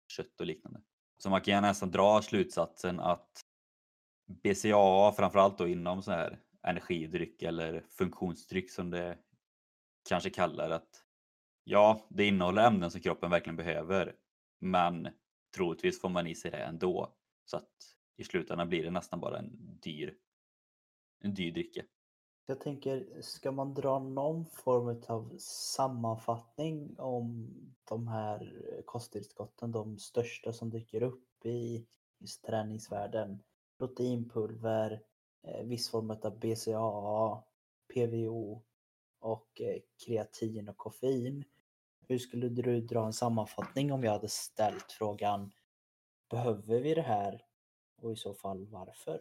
[0.08, 0.80] kött och liknande.
[1.18, 3.40] Så man kan nästan dra slutsatsen att
[4.42, 9.18] BCAA framförallt då inom så här energidryck eller funktionsdryck som det
[10.08, 11.04] kanske kallar att
[11.64, 14.14] ja, det innehåller ämnen som kroppen verkligen behöver
[14.60, 15.08] men
[15.56, 17.14] troligtvis får man i sig det ändå.
[17.44, 20.14] Så att i slutändan blir det nästan bara en dyr,
[21.20, 21.82] en dyr dricka.
[22.46, 25.36] Jag tänker, ska man dra någon form av
[25.76, 27.48] sammanfattning om
[27.84, 31.86] de här kosttillskotten, de största som dyker upp i
[32.18, 33.42] just träningsvärlden?
[33.78, 35.02] Proteinpulver,
[35.42, 37.42] eh, viss form av BCAA,
[37.94, 38.62] PVO
[39.18, 41.44] och eh, kreatin och koffein.
[42.10, 45.52] Hur skulle du dra en sammanfattning om jag hade ställt frågan
[46.30, 47.42] Behöver vi det här?
[48.02, 49.20] Och i så fall varför?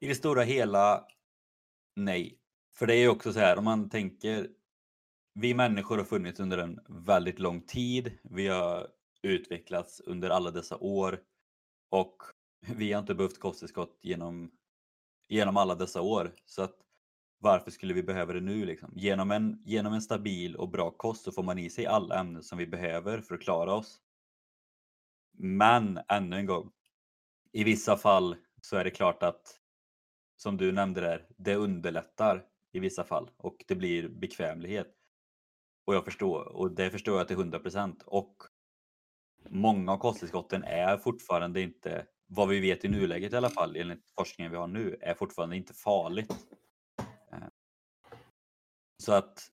[0.00, 1.06] I det stora hela
[1.96, 2.38] nej.
[2.74, 4.50] För det är ju också så här om man tänker
[5.34, 8.18] vi människor har funnits under en väldigt lång tid.
[8.22, 8.88] Vi har
[9.22, 11.20] utvecklats under alla dessa år
[11.90, 12.16] och
[12.60, 14.50] vi har inte behövt kosttillskott genom,
[15.28, 16.34] genom alla dessa år.
[16.44, 16.81] Så att
[17.42, 18.64] varför skulle vi behöva det nu?
[18.64, 18.92] Liksom?
[18.96, 22.42] Genom, en, genom en stabil och bra kost så får man i sig alla ämnen
[22.42, 24.00] som vi behöver för att klara oss.
[25.38, 26.70] Men ännu en gång,
[27.52, 29.58] i vissa fall så är det klart att
[30.36, 34.94] som du nämnde där, det underlättar i vissa fall och det blir bekvämlighet.
[35.84, 38.36] Och jag förstår, och det förstår jag till 100% och
[39.48, 44.12] många av kosttillskotten är fortfarande inte, vad vi vet i nuläget i alla fall, enligt
[44.14, 46.32] forskningen vi har nu, är fortfarande inte farligt.
[49.02, 49.50] Så att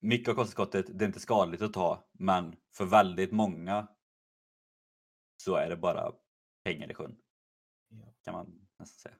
[0.00, 3.88] mycket av kosttillskottet, det är inte skadligt att ta, men för väldigt många
[5.36, 6.12] så är det bara
[6.64, 7.16] pengar i sjön.
[8.24, 9.14] Kan man nästan säga.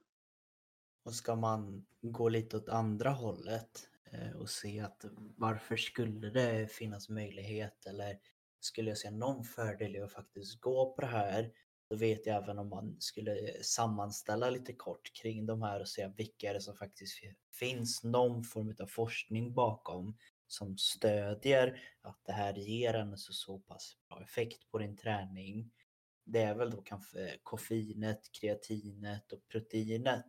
[1.03, 5.05] Och ska man gå lite åt andra hållet eh, och se att
[5.37, 8.19] varför skulle det finnas möjlighet eller
[8.59, 11.51] skulle jag se någon fördel i att faktiskt gå på det här
[11.89, 16.07] då vet jag även om man skulle sammanställa lite kort kring de här och se
[16.07, 17.19] vilka är det som faktiskt
[17.59, 20.17] finns någon form av forskning bakom
[20.47, 25.71] som stödjer att det här ger en så, så pass bra effekt på din träning.
[26.23, 30.25] Det är väl då kanske koffeinet, kreatinet och proteinet.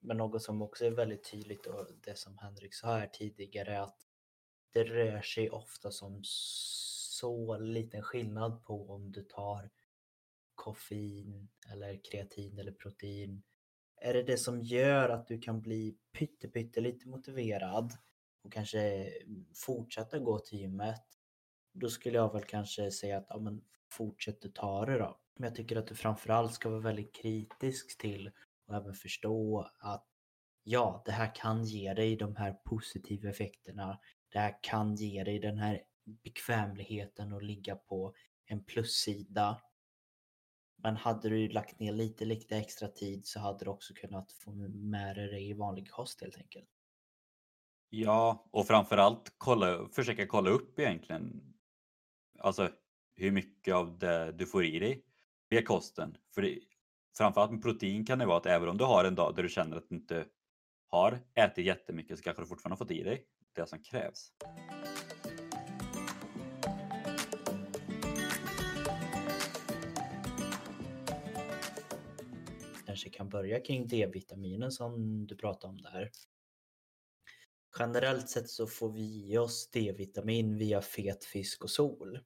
[0.00, 3.80] Men något som också är väldigt tydligt och det som Henrik sa här tidigare är
[3.80, 4.06] att
[4.72, 9.70] det rör sig ofta som så liten skillnad på om du tar
[10.60, 13.42] koffein eller kreatin eller protein.
[13.96, 17.92] Är det det som gör att du kan bli pytte, pytte lite motiverad
[18.44, 21.04] och kanske mm, fortsätta gå till gymmet?
[21.72, 25.20] Då skulle jag väl kanske säga att ja, men fortsätt du ta det då.
[25.36, 28.30] Men jag tycker att du framförallt ska vara väldigt kritisk till
[28.66, 30.06] och även förstå att
[30.64, 34.00] ja, det här kan ge dig de här positiva effekterna.
[34.28, 38.14] Det här kan ge dig den här bekvämligheten att ligga på
[38.46, 39.60] en plussida.
[40.82, 44.52] Men hade du lagt ner lite, lite extra tid så hade du också kunnat få
[44.68, 46.68] med dig i vanlig kost helt enkelt.
[47.90, 51.54] Ja, och framförallt kolla, försöka kolla upp egentligen
[52.38, 52.70] alltså
[53.16, 55.04] hur mycket av det du får i dig
[55.48, 56.16] via kosten.
[56.34, 56.58] För det,
[57.18, 59.48] framförallt med protein kan det vara att även om du har en dag där du
[59.48, 60.26] känner att du inte
[60.88, 64.32] har ätit jättemycket så kanske du fortfarande har fått i dig det som krävs.
[73.00, 76.10] Kanske kan börja kring D-vitaminen som du pratade om där.
[77.78, 82.20] Generellt sett så får vi i oss D-vitamin via fet fisk och sol.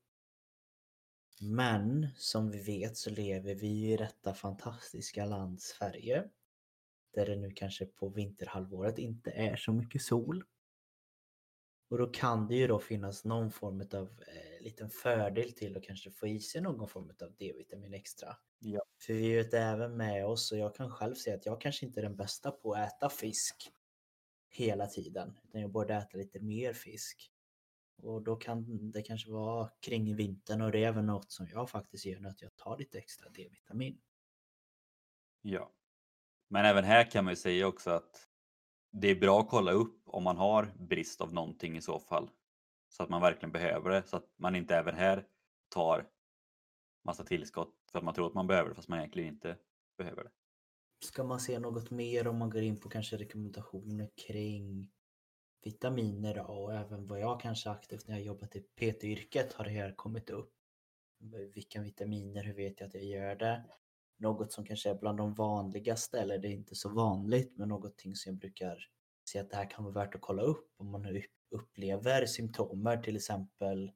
[1.41, 6.25] Men som vi vet så lever vi i detta fantastiska land Sverige.
[7.13, 10.45] Där det nu kanske på vinterhalvåret inte är så mycket sol.
[11.91, 15.83] Och då kan det ju då finnas någon form av eh, liten fördel till att
[15.83, 18.37] kanske få i sig någon form av D-vitamin extra.
[18.59, 18.83] Ja.
[19.07, 22.01] För vi vet även med oss och jag kan själv säga att jag kanske inte
[22.01, 23.73] är den bästa på att äta fisk
[24.49, 25.39] hela tiden.
[25.45, 27.31] Utan jag borde äta lite mer fisk.
[28.03, 31.71] Och då kan det kanske vara kring vintern och det är även något som jag
[31.71, 34.01] faktiskt gör nu att jag tar lite extra D-vitamin.
[35.43, 35.73] Ja.
[36.49, 38.29] Men även här kan man ju säga också att
[38.91, 42.31] det är bra att kolla upp om man har brist av någonting i så fall.
[42.97, 45.27] Så att man verkligen behöver det så att man inte även här
[45.69, 46.09] tar
[47.05, 49.57] massa tillskott för att man tror att man behöver det fast man egentligen inte
[49.99, 50.31] behöver det.
[51.07, 54.91] Ska man se något mer om man går in på kanske rekommendationer kring
[55.65, 59.71] vitaminer då, och även vad jag kanske aktivt när jag jobbat i PT-yrket har det
[59.71, 60.53] här kommit upp.
[61.55, 63.65] Vilka vitaminer, hur vet jag att jag gör det?
[64.17, 68.17] Något som kanske är bland de vanligaste, eller det är inte så vanligt, men någonting
[68.17, 68.89] som jag brukar
[69.25, 71.05] se att det här kan vara värt att kolla upp om man
[71.55, 73.93] upplever symptomer till exempel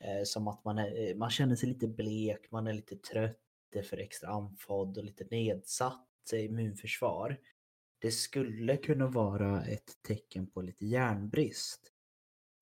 [0.00, 3.36] eh, som att man, är, eh, man känner sig lite blek, man är lite trött,
[3.72, 7.38] är för extra andfådd och lite nedsatt immunförsvar
[8.00, 11.92] det skulle kunna vara ett tecken på lite järnbrist.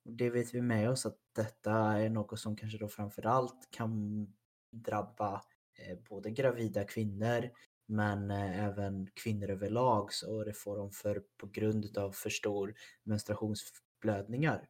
[0.05, 4.27] Det vet vi med oss att detta är något som kanske då framförallt kan
[4.73, 5.43] drabba
[5.79, 7.51] eh, både gravida kvinnor
[7.87, 12.75] men eh, även kvinnor överlag så det får de för på grund av för stor
[13.03, 13.73] menstruations
[14.05, 14.69] menstruationsblödningar.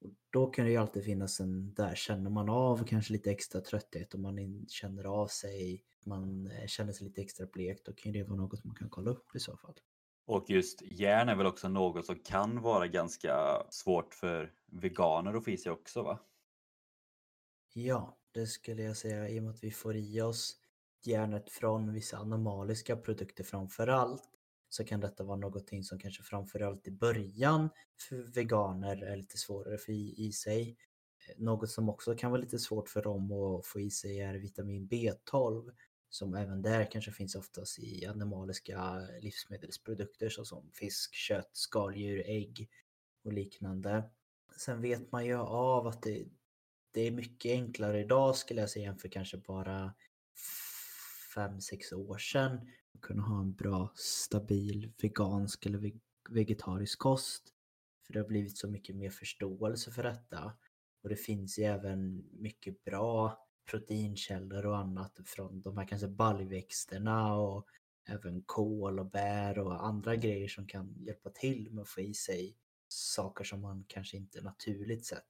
[0.00, 3.60] Och då kan det ju alltid finnas en, där känner man av kanske lite extra
[3.60, 8.12] trötthet och man känner av sig, man eh, känner sig lite extra blek, då kan
[8.12, 9.74] det vara något man kan kolla upp i så fall.
[10.26, 15.44] Och just järn är väl också något som kan vara ganska svårt för veganer att
[15.44, 16.20] få i sig också va?
[17.74, 20.56] Ja, det skulle jag säga i och med att vi får i oss
[21.02, 24.33] järnet från vissa animaliska produkter framför allt
[24.74, 27.70] så kan detta vara någonting som kanske framförallt i början
[28.08, 30.76] för veganer är lite svårare att få i, sig.
[31.28, 34.34] Eh, något som också kan vara lite svårt för dem att få i sig är
[34.34, 35.72] vitamin B12
[36.08, 42.68] som även där kanske finns oftast i animaliska livsmedelsprodukter såsom fisk, kött, skaldjur, ägg
[43.24, 44.10] och liknande.
[44.56, 46.24] Sen vet man ju av att det,
[46.90, 49.94] det är mycket enklare idag skulle jag säga än för kanske bara
[51.36, 52.70] 5-6 år sedan
[53.00, 55.92] kunna ha en bra stabil vegansk eller
[56.30, 57.42] vegetarisk kost.
[58.06, 60.52] För det har blivit så mycket mer förståelse för detta.
[61.02, 63.38] Och det finns ju även mycket bra
[63.70, 67.66] proteinkällor och annat från de här kanske baljväxterna och
[68.08, 72.14] även kål och bär och andra grejer som kan hjälpa till med att få i
[72.14, 72.56] sig
[72.88, 75.24] saker som man kanske inte naturligt sett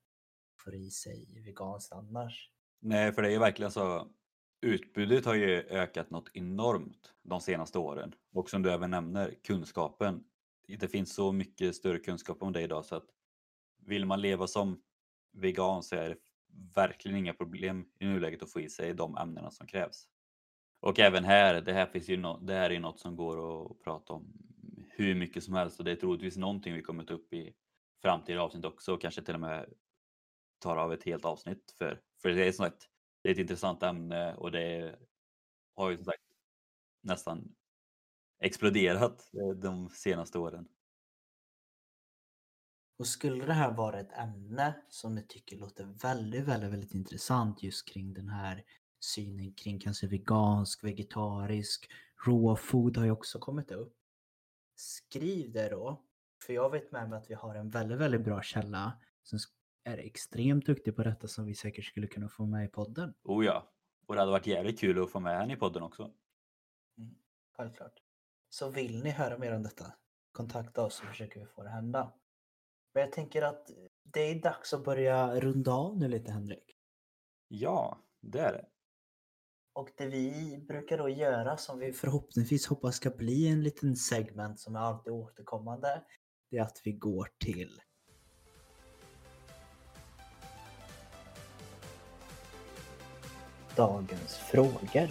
[0.65, 2.51] får i sig veganskt annars.
[2.81, 4.11] Nej, för det är ju verkligen så.
[4.65, 10.25] Utbudet har ju ökat något enormt de senaste åren och som du även nämner kunskapen.
[10.79, 13.07] Det finns så mycket större kunskap om det idag så att
[13.87, 14.83] vill man leva som
[15.33, 16.17] vegan så är det
[16.75, 20.09] verkligen inga problem i nuläget att få i sig de ämnena som krävs.
[20.81, 23.83] Och även här, det här, finns ju no det här är något som går att
[23.83, 24.33] prata om
[24.91, 27.55] hur mycket som helst och det är troligtvis någonting vi kommer ta upp i
[28.03, 29.67] framtida avsnitt också och kanske till och med
[30.59, 32.01] tar av ett helt avsnitt för.
[32.23, 32.89] För det är som sagt,
[33.25, 34.99] det är ett intressant ämne och det
[35.75, 36.23] har ju som sagt
[37.01, 37.55] nästan
[38.39, 40.69] exploderat eh, de senaste åren.
[42.99, 47.63] Och skulle det här vara ett ämne som ni tycker låter väldigt, väldigt, väldigt intressant
[47.63, 48.65] just kring den här
[49.01, 51.91] synen kring kanske vegansk, vegetarisk,
[52.27, 53.97] råfod har ju också kommit upp.
[54.77, 56.05] Skriv det då.
[56.47, 59.39] För jag vet med mig att vi har en väldigt, väldigt bra källa som
[59.85, 63.15] är extremt duktig på detta som vi säkert skulle kunna få med i podden.
[63.23, 63.73] Oh ja,
[64.07, 66.03] och det hade varit jävligt kul att få med henne i podden också.
[66.99, 67.15] Mm,
[67.57, 68.03] självklart.
[68.49, 69.95] Så vill ni höra mer om detta,
[70.33, 72.13] kontakta oss så försöker vi få det hända.
[72.95, 73.71] Men jag tänker att
[74.03, 76.77] det är dags att börja runda av nu lite Henrik.
[77.49, 78.67] Ja, det är det.
[79.73, 84.61] Och det vi brukar då göra som vi förhoppningsvis hoppas ska bli en liten segment
[84.61, 86.03] som är alltid återkommande.
[86.51, 87.81] Det är att vi går till
[93.77, 95.09] dagens frågor.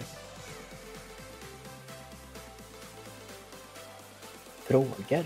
[4.58, 5.24] Frågor.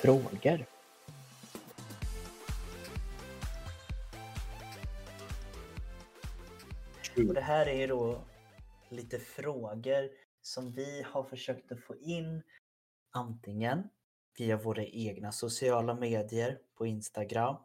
[0.00, 0.66] Frågor.
[7.28, 8.24] Och det här är då
[8.88, 10.08] lite frågor
[10.42, 12.42] som vi har försökt att få in
[13.10, 13.82] antingen
[14.38, 17.56] via våra egna sociala medier på Instagram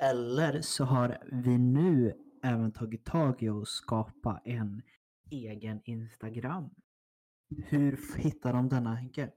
[0.00, 4.82] eller så har vi nu även tagit tag i att skapa en
[5.30, 6.70] egen Instagram.
[7.66, 9.30] Hur hittar de denna Henke?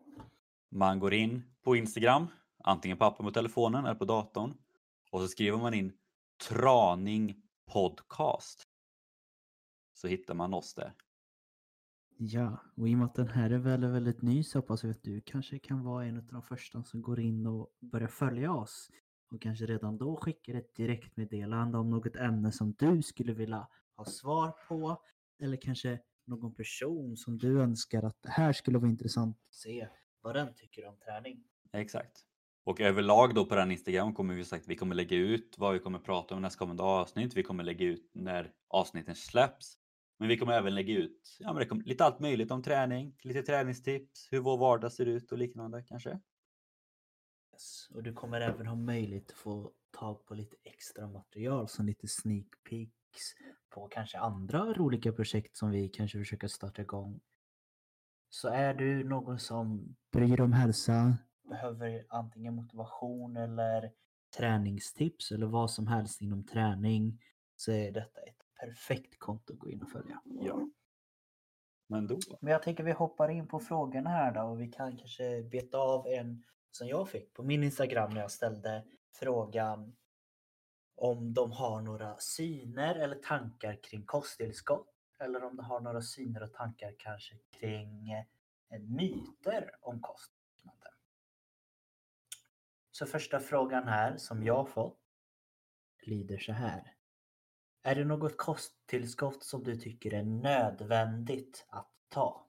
[0.72, 2.28] Man går in på Instagram,
[2.64, 4.54] antingen på appen på telefonen eller på datorn
[5.12, 5.94] och så skriver man in
[6.50, 7.42] Traning
[7.72, 8.64] Podcast.
[9.94, 10.94] Så hittar man oss där.
[12.18, 14.90] Ja, och i och med att den här är väldigt, väldigt ny så hoppas vi
[14.90, 18.54] att du kanske kan vara en av de första som går in och börjar följa
[18.54, 18.90] oss
[19.32, 23.68] och kanske redan då skickar ett direktmeddelande om något ämne som du skulle vilja
[23.98, 25.02] ha svar på
[25.40, 29.88] eller kanske någon person som du önskar att det här skulle vara intressant att se
[30.22, 31.44] vad den tycker om träning.
[31.74, 32.26] Exakt.
[32.64, 35.80] Och överlag då på den Instagram kommer vi sagt vi kommer lägga ut vad vi
[35.80, 37.38] kommer prata om i nästkommande avsnitt.
[37.38, 39.78] Vi kommer lägga ut när avsnitten släpps.
[40.20, 44.28] Men vi kommer även lägga ut ja, men lite allt möjligt om träning, lite träningstips,
[44.32, 46.20] hur vår vardag ser ut och liknande kanske.
[47.56, 47.90] Yes.
[47.94, 52.08] Och du kommer även ha möjlighet att få tag på lite extra material som lite
[52.08, 53.34] sneak peeks
[53.70, 57.20] på kanske andra roliga projekt som vi kanske försöker starta igång.
[58.30, 61.18] Så är du någon som bryr om hälsa,
[61.50, 63.92] behöver antingen motivation eller
[64.38, 67.22] träningstips eller vad som helst inom träning
[67.56, 70.22] så är detta ett perfekt konto att gå in och följa.
[70.26, 70.70] Ja.
[71.88, 72.20] Men då?
[72.42, 75.78] Men jag tänker vi hoppar in på frågorna här då och vi kan kanske beta
[75.78, 76.44] av en
[76.76, 79.96] som jag fick på min Instagram när jag ställde frågan
[80.96, 84.88] om de har några syner eller tankar kring kosttillskott
[85.20, 90.32] eller om de har några syner och tankar kanske kring eh, myter om kost.
[92.92, 95.00] Så första frågan här som jag fått
[96.02, 96.96] lyder så här.
[97.84, 102.45] Är det något kosttillskott som du tycker är nödvändigt att ta?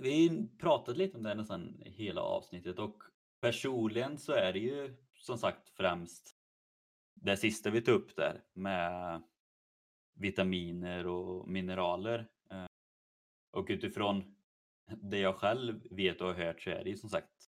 [0.00, 3.02] Vi pratat lite om det nästan hela avsnittet och
[3.40, 6.36] personligen så är det ju som sagt främst
[7.14, 9.22] det sista vi tog upp där med
[10.14, 12.28] vitaminer och mineraler.
[12.50, 12.66] Eh,
[13.50, 14.36] och utifrån
[14.86, 17.50] det jag själv vet och har hört så är det ju som sagt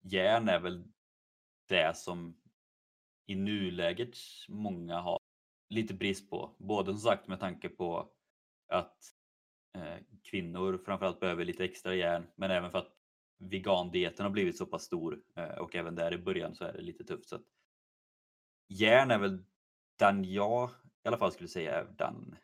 [0.00, 0.84] järn är väl
[1.66, 2.40] det som
[3.26, 4.16] i nuläget
[4.48, 5.18] många har
[5.68, 6.56] lite brist på.
[6.58, 8.12] Både som sagt med tanke på
[8.68, 9.17] att
[9.78, 12.92] Eh, kvinnor framförallt behöver lite extra järn men även för att
[13.38, 16.80] vegandieten har blivit så pass stor eh, och även där i början så är det
[16.80, 17.28] lite tufft.
[17.28, 17.46] Så att
[18.68, 19.44] järn är väl
[19.96, 20.70] den jag
[21.04, 22.36] i alla fall skulle säga är den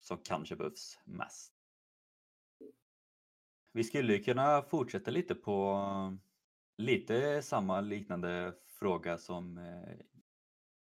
[0.00, 1.52] som kanske behövs mest.
[3.72, 6.18] Vi skulle kunna fortsätta lite på
[6.76, 10.06] lite samma liknande fråga som eh,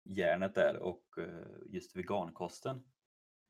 [0.04, 1.16] järnet är och
[1.66, 2.84] just vegankosten.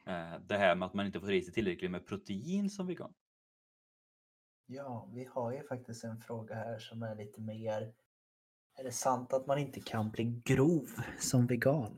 [0.05, 3.13] Eh, det här med att man inte får i sig tillräckligt med protein som vegan.
[4.65, 7.93] Ja, vi har ju faktiskt en fråga här som är lite mer
[8.77, 10.87] Är det sant att man inte kan bli grov
[11.19, 11.97] som vegan?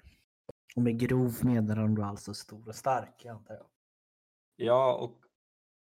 [0.76, 3.66] Och med grov menar de då alltså stor och stark antar jag.
[4.56, 5.26] Ja, och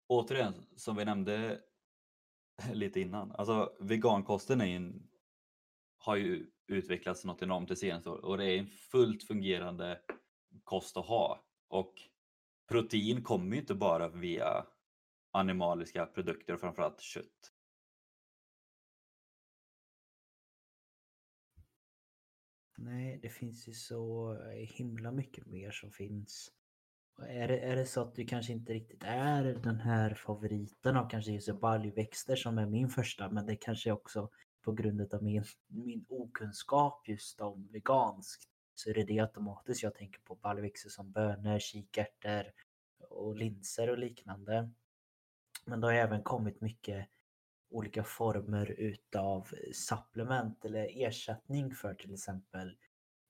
[0.06, 1.60] återigen som vi nämnde
[2.72, 3.32] lite innan.
[3.32, 5.08] Alltså vegankosten är en,
[5.98, 10.00] har ju utvecklats något enormt det senaste året och det är en fullt fungerande
[10.64, 11.45] kost att ha.
[11.68, 11.94] Och
[12.68, 14.66] protein kommer ju inte bara via
[15.30, 17.52] animaliska produkter och framförallt kött.
[22.78, 26.52] Nej, det finns ju så himla mycket mer som finns.
[27.18, 31.08] Är det, är det så att du kanske inte riktigt är den här favoriten av
[31.08, 34.30] kanske just baljväxter som är min första men det kanske också
[34.62, 39.94] på grund av min, min okunskap just om veganskt så är det det automatiskt jag
[39.94, 42.52] tänker på baljväxter som bönor, kikärtor
[43.10, 44.70] och linser och liknande.
[45.64, 47.08] Men det har även kommit mycket
[47.70, 52.76] olika former utav supplement eller ersättning för till exempel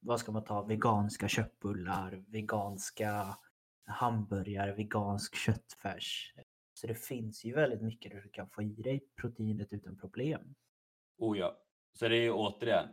[0.00, 3.38] vad ska man ta, veganska köttbullar, veganska
[3.84, 6.34] hamburgare, vegansk köttfärs.
[6.74, 10.54] Så det finns ju väldigt mycket där du kan få i dig proteinet utan problem.
[11.18, 11.58] Oh ja,
[11.92, 12.88] så det är ju återigen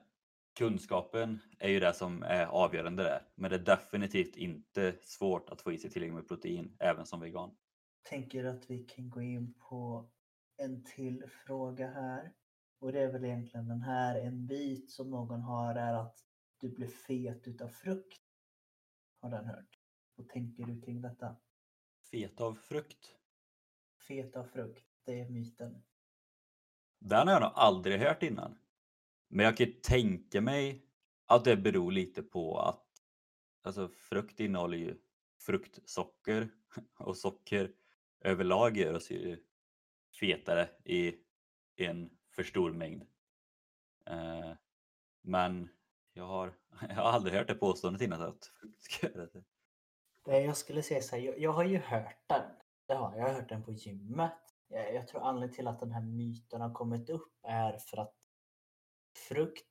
[0.53, 3.27] kunskapen är ju det som är avgörande där.
[3.35, 7.19] Men det är definitivt inte svårt att få i sig tillräckligt med protein även som
[7.19, 7.55] vegan.
[8.03, 10.09] Tänker att vi kan gå in på
[10.57, 12.33] en till fråga här.
[12.79, 16.17] Och det är väl egentligen den här, en bit som någon har är att
[16.57, 18.21] du blir fet utav frukt.
[19.21, 19.79] Har den hört?
[20.15, 21.35] Vad tänker du kring detta?
[22.11, 23.15] Fet av frukt?
[24.07, 25.83] Fet av frukt, det är myten.
[26.99, 28.57] Den har jag nog aldrig hört innan.
[29.35, 30.85] Men jag kan tänka mig
[31.25, 32.85] att det beror lite på att
[33.63, 34.97] alltså, frukt innehåller ju
[35.39, 36.49] fruktsocker
[36.99, 37.71] och socker
[38.19, 39.43] överlag gör oss ju
[40.19, 41.15] fetare i
[41.75, 43.03] en för stor mängd.
[44.05, 44.51] Eh,
[45.21, 45.69] men
[46.13, 46.53] jag har,
[46.89, 49.25] jag har aldrig hört det påståendet innan att frukt ska göra
[50.25, 50.41] det.
[50.41, 52.51] Jag skulle säga så här, jag, jag har ju hört den.
[52.87, 53.23] Det har jag.
[53.23, 54.55] har hört den på gymmet.
[54.67, 58.22] Jag, jag tror anledningen till att den här myten har kommit upp är för att
[59.33, 59.65] frukt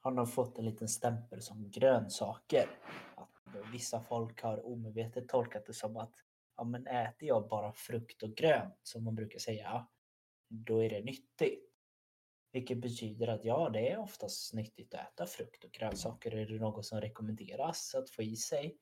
[0.00, 2.70] har nog fått en liten stämpel som grönsaker.
[3.14, 6.14] Att vissa folk har omedvetet tolkat det som att
[6.56, 9.86] ja, men äter jag bara frukt och grönt som man brukar säga,
[10.48, 11.66] då är det nyttigt.
[12.52, 16.34] Vilket betyder att ja, det är oftast nyttigt att äta frukt och grönsaker.
[16.34, 18.76] Är det något som rekommenderas att få i sig?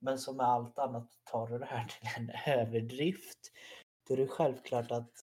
[0.00, 2.30] Men som med allt annat tar du det här till en
[2.60, 3.52] överdrift.
[4.08, 5.21] Då är det självklart att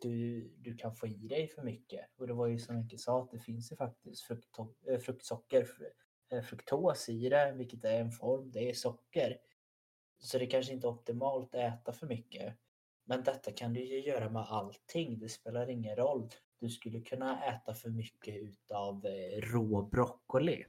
[0.00, 2.00] du, du kan få i dig för mycket.
[2.16, 5.00] Och det var ju som mycket sa att det finns ju faktiskt frukto, äh, eh,
[5.00, 5.68] fruktsocker,
[6.32, 9.38] eh, fruktos i det, vilket är en form, det är socker.
[10.18, 12.54] Så det kanske inte är optimalt att äta för mycket.
[13.04, 16.30] Men detta kan du ju göra med allting, det spelar ingen roll.
[16.60, 20.64] Du skulle kunna äta för mycket utav eh, rå broccoli.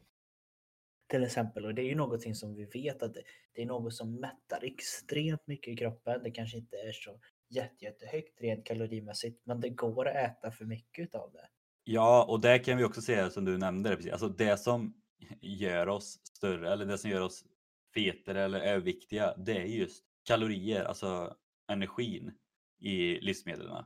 [1.08, 3.14] Till exempel, och det är ju någonting som vi vet att
[3.54, 6.24] det är något som mättar extremt mycket i kroppen.
[6.24, 7.20] Det kanske inte är så
[7.50, 11.48] jätte, jättehögt rent kalorimässigt, men det går att äta för mycket av det.
[11.84, 14.12] Ja, och det kan vi också säga som du nämnde, precis.
[14.12, 15.02] alltså det som
[15.42, 17.46] gör oss större eller det som gör oss
[17.94, 21.36] fetare eller överviktiga, det är just kalorier, alltså
[21.68, 22.34] energin
[22.80, 23.86] i livsmedlen.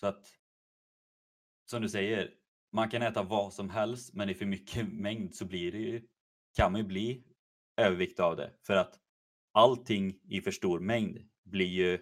[0.00, 0.26] Så att
[1.70, 2.30] som du säger,
[2.72, 6.02] man kan äta vad som helst, men i för mycket mängd så blir det ju
[6.56, 7.24] kan man ju bli
[7.76, 8.52] övervikt av det.
[8.66, 8.98] För att
[9.52, 11.98] allting i för stor mängd blir ju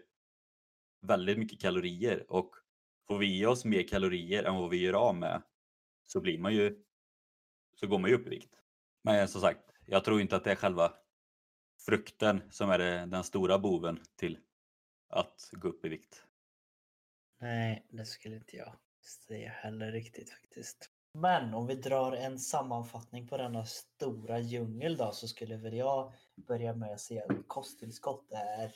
[1.07, 2.57] väldigt mycket kalorier och
[3.09, 5.43] får vi i oss mer kalorier än vad vi gör av med
[6.05, 6.83] så blir man ju
[7.75, 8.55] så går man ju upp i vikt.
[9.03, 10.93] Men som sagt, jag tror inte att det är själva
[11.87, 14.39] frukten som är den stora boven till
[15.09, 16.25] att gå upp i vikt.
[17.41, 20.91] Nej, det skulle inte jag säga heller riktigt faktiskt.
[21.13, 26.13] Men om vi drar en sammanfattning på denna stora djungel då så skulle väl jag
[26.35, 28.75] börja med att säga att kosttillskott är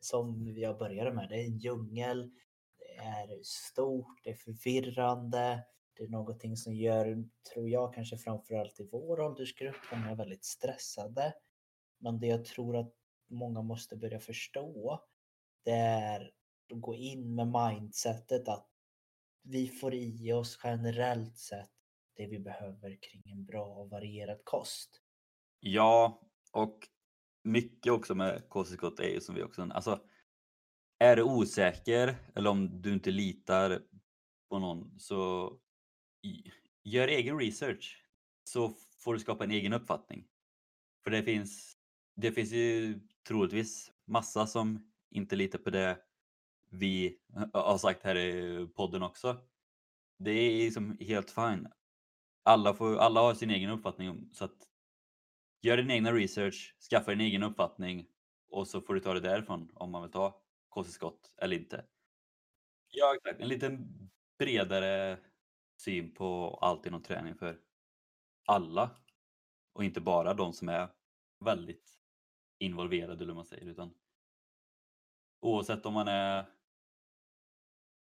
[0.00, 1.28] som jag började med.
[1.28, 2.30] Det är en djungel.
[2.78, 5.64] Det är stort, det är förvirrande.
[5.96, 10.44] Det är någonting som gör, tror jag, kanske framförallt i vår åldersgrupp, de är väldigt
[10.44, 11.34] stressade.
[11.98, 12.92] Men det jag tror att
[13.30, 15.00] många måste börja förstå,
[15.64, 16.30] det är
[16.72, 18.66] att gå in med mindsetet att
[19.42, 21.70] vi får i oss generellt sett
[22.14, 25.02] det vi behöver kring en bra och varierad kost.
[25.60, 26.20] Ja,
[26.52, 26.88] och
[27.42, 30.00] mycket också med kosttillskott är ju som vi också, alltså
[30.98, 33.82] är du osäker eller om du inte litar
[34.48, 35.52] på någon så
[36.82, 38.04] gör egen research
[38.44, 40.26] så får du skapa en egen uppfattning.
[41.04, 41.76] För det finns,
[42.16, 45.98] det finns ju troligtvis massa som inte litar på det
[46.70, 47.18] vi
[47.52, 49.36] har sagt här i podden också.
[50.18, 51.68] Det är liksom helt fine.
[52.42, 54.69] Alla, får, alla har sin egen uppfattning så att
[55.60, 58.06] gör din egna research, skaffa din egen uppfattning
[58.50, 61.86] och så får du ta det därifrån om man vill ta kosttillskott eller inte.
[62.88, 63.40] Ja, exakt.
[63.40, 63.78] En lite
[64.38, 65.18] bredare
[65.76, 67.60] syn på allt inom träning för
[68.46, 68.90] alla
[69.72, 70.88] och inte bara de som är
[71.44, 71.98] väldigt
[72.58, 73.94] involverade eller man säger utan
[75.40, 76.44] oavsett om man är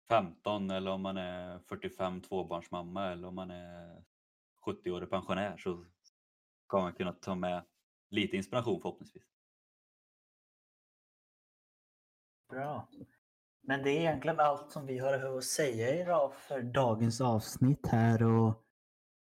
[0.09, 4.03] 15 eller om man är 45 tvåbarnsmamma eller om man är
[4.65, 5.85] 70-årig pensionär så
[6.73, 7.63] ska man kunna ta med
[8.09, 9.23] lite inspiration förhoppningsvis.
[12.49, 12.89] Bra.
[13.61, 18.23] Men det är egentligen allt som vi har att säga idag för dagens avsnitt här
[18.23, 18.63] och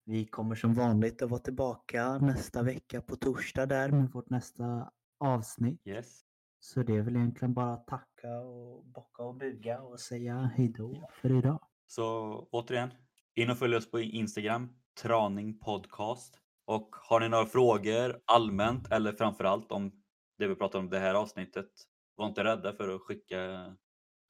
[0.05, 4.91] vi kommer som vanligt att vara tillbaka nästa vecka på torsdag där med vårt nästa
[5.19, 5.87] avsnitt.
[5.87, 6.21] Yes.
[6.59, 11.09] Så det är väl egentligen bara att tacka och bocka och buga och säga hejdå
[11.21, 11.67] för idag.
[11.87, 12.89] Så återigen,
[13.35, 14.69] in och följ oss på Instagram,
[15.01, 16.44] Traning Podcast.
[16.65, 19.91] Och har ni några frågor allmänt eller framförallt om
[20.37, 21.71] det vi pratar om det här avsnittet,
[22.15, 23.75] var inte rädda för att skicka,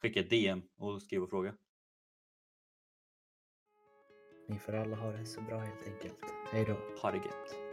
[0.01, 1.53] skicka DM och skriva fråga.
[4.47, 6.19] Ni får alla ha det så bra helt enkelt.
[6.51, 7.01] Hej då.
[7.01, 7.64] Ha det gött.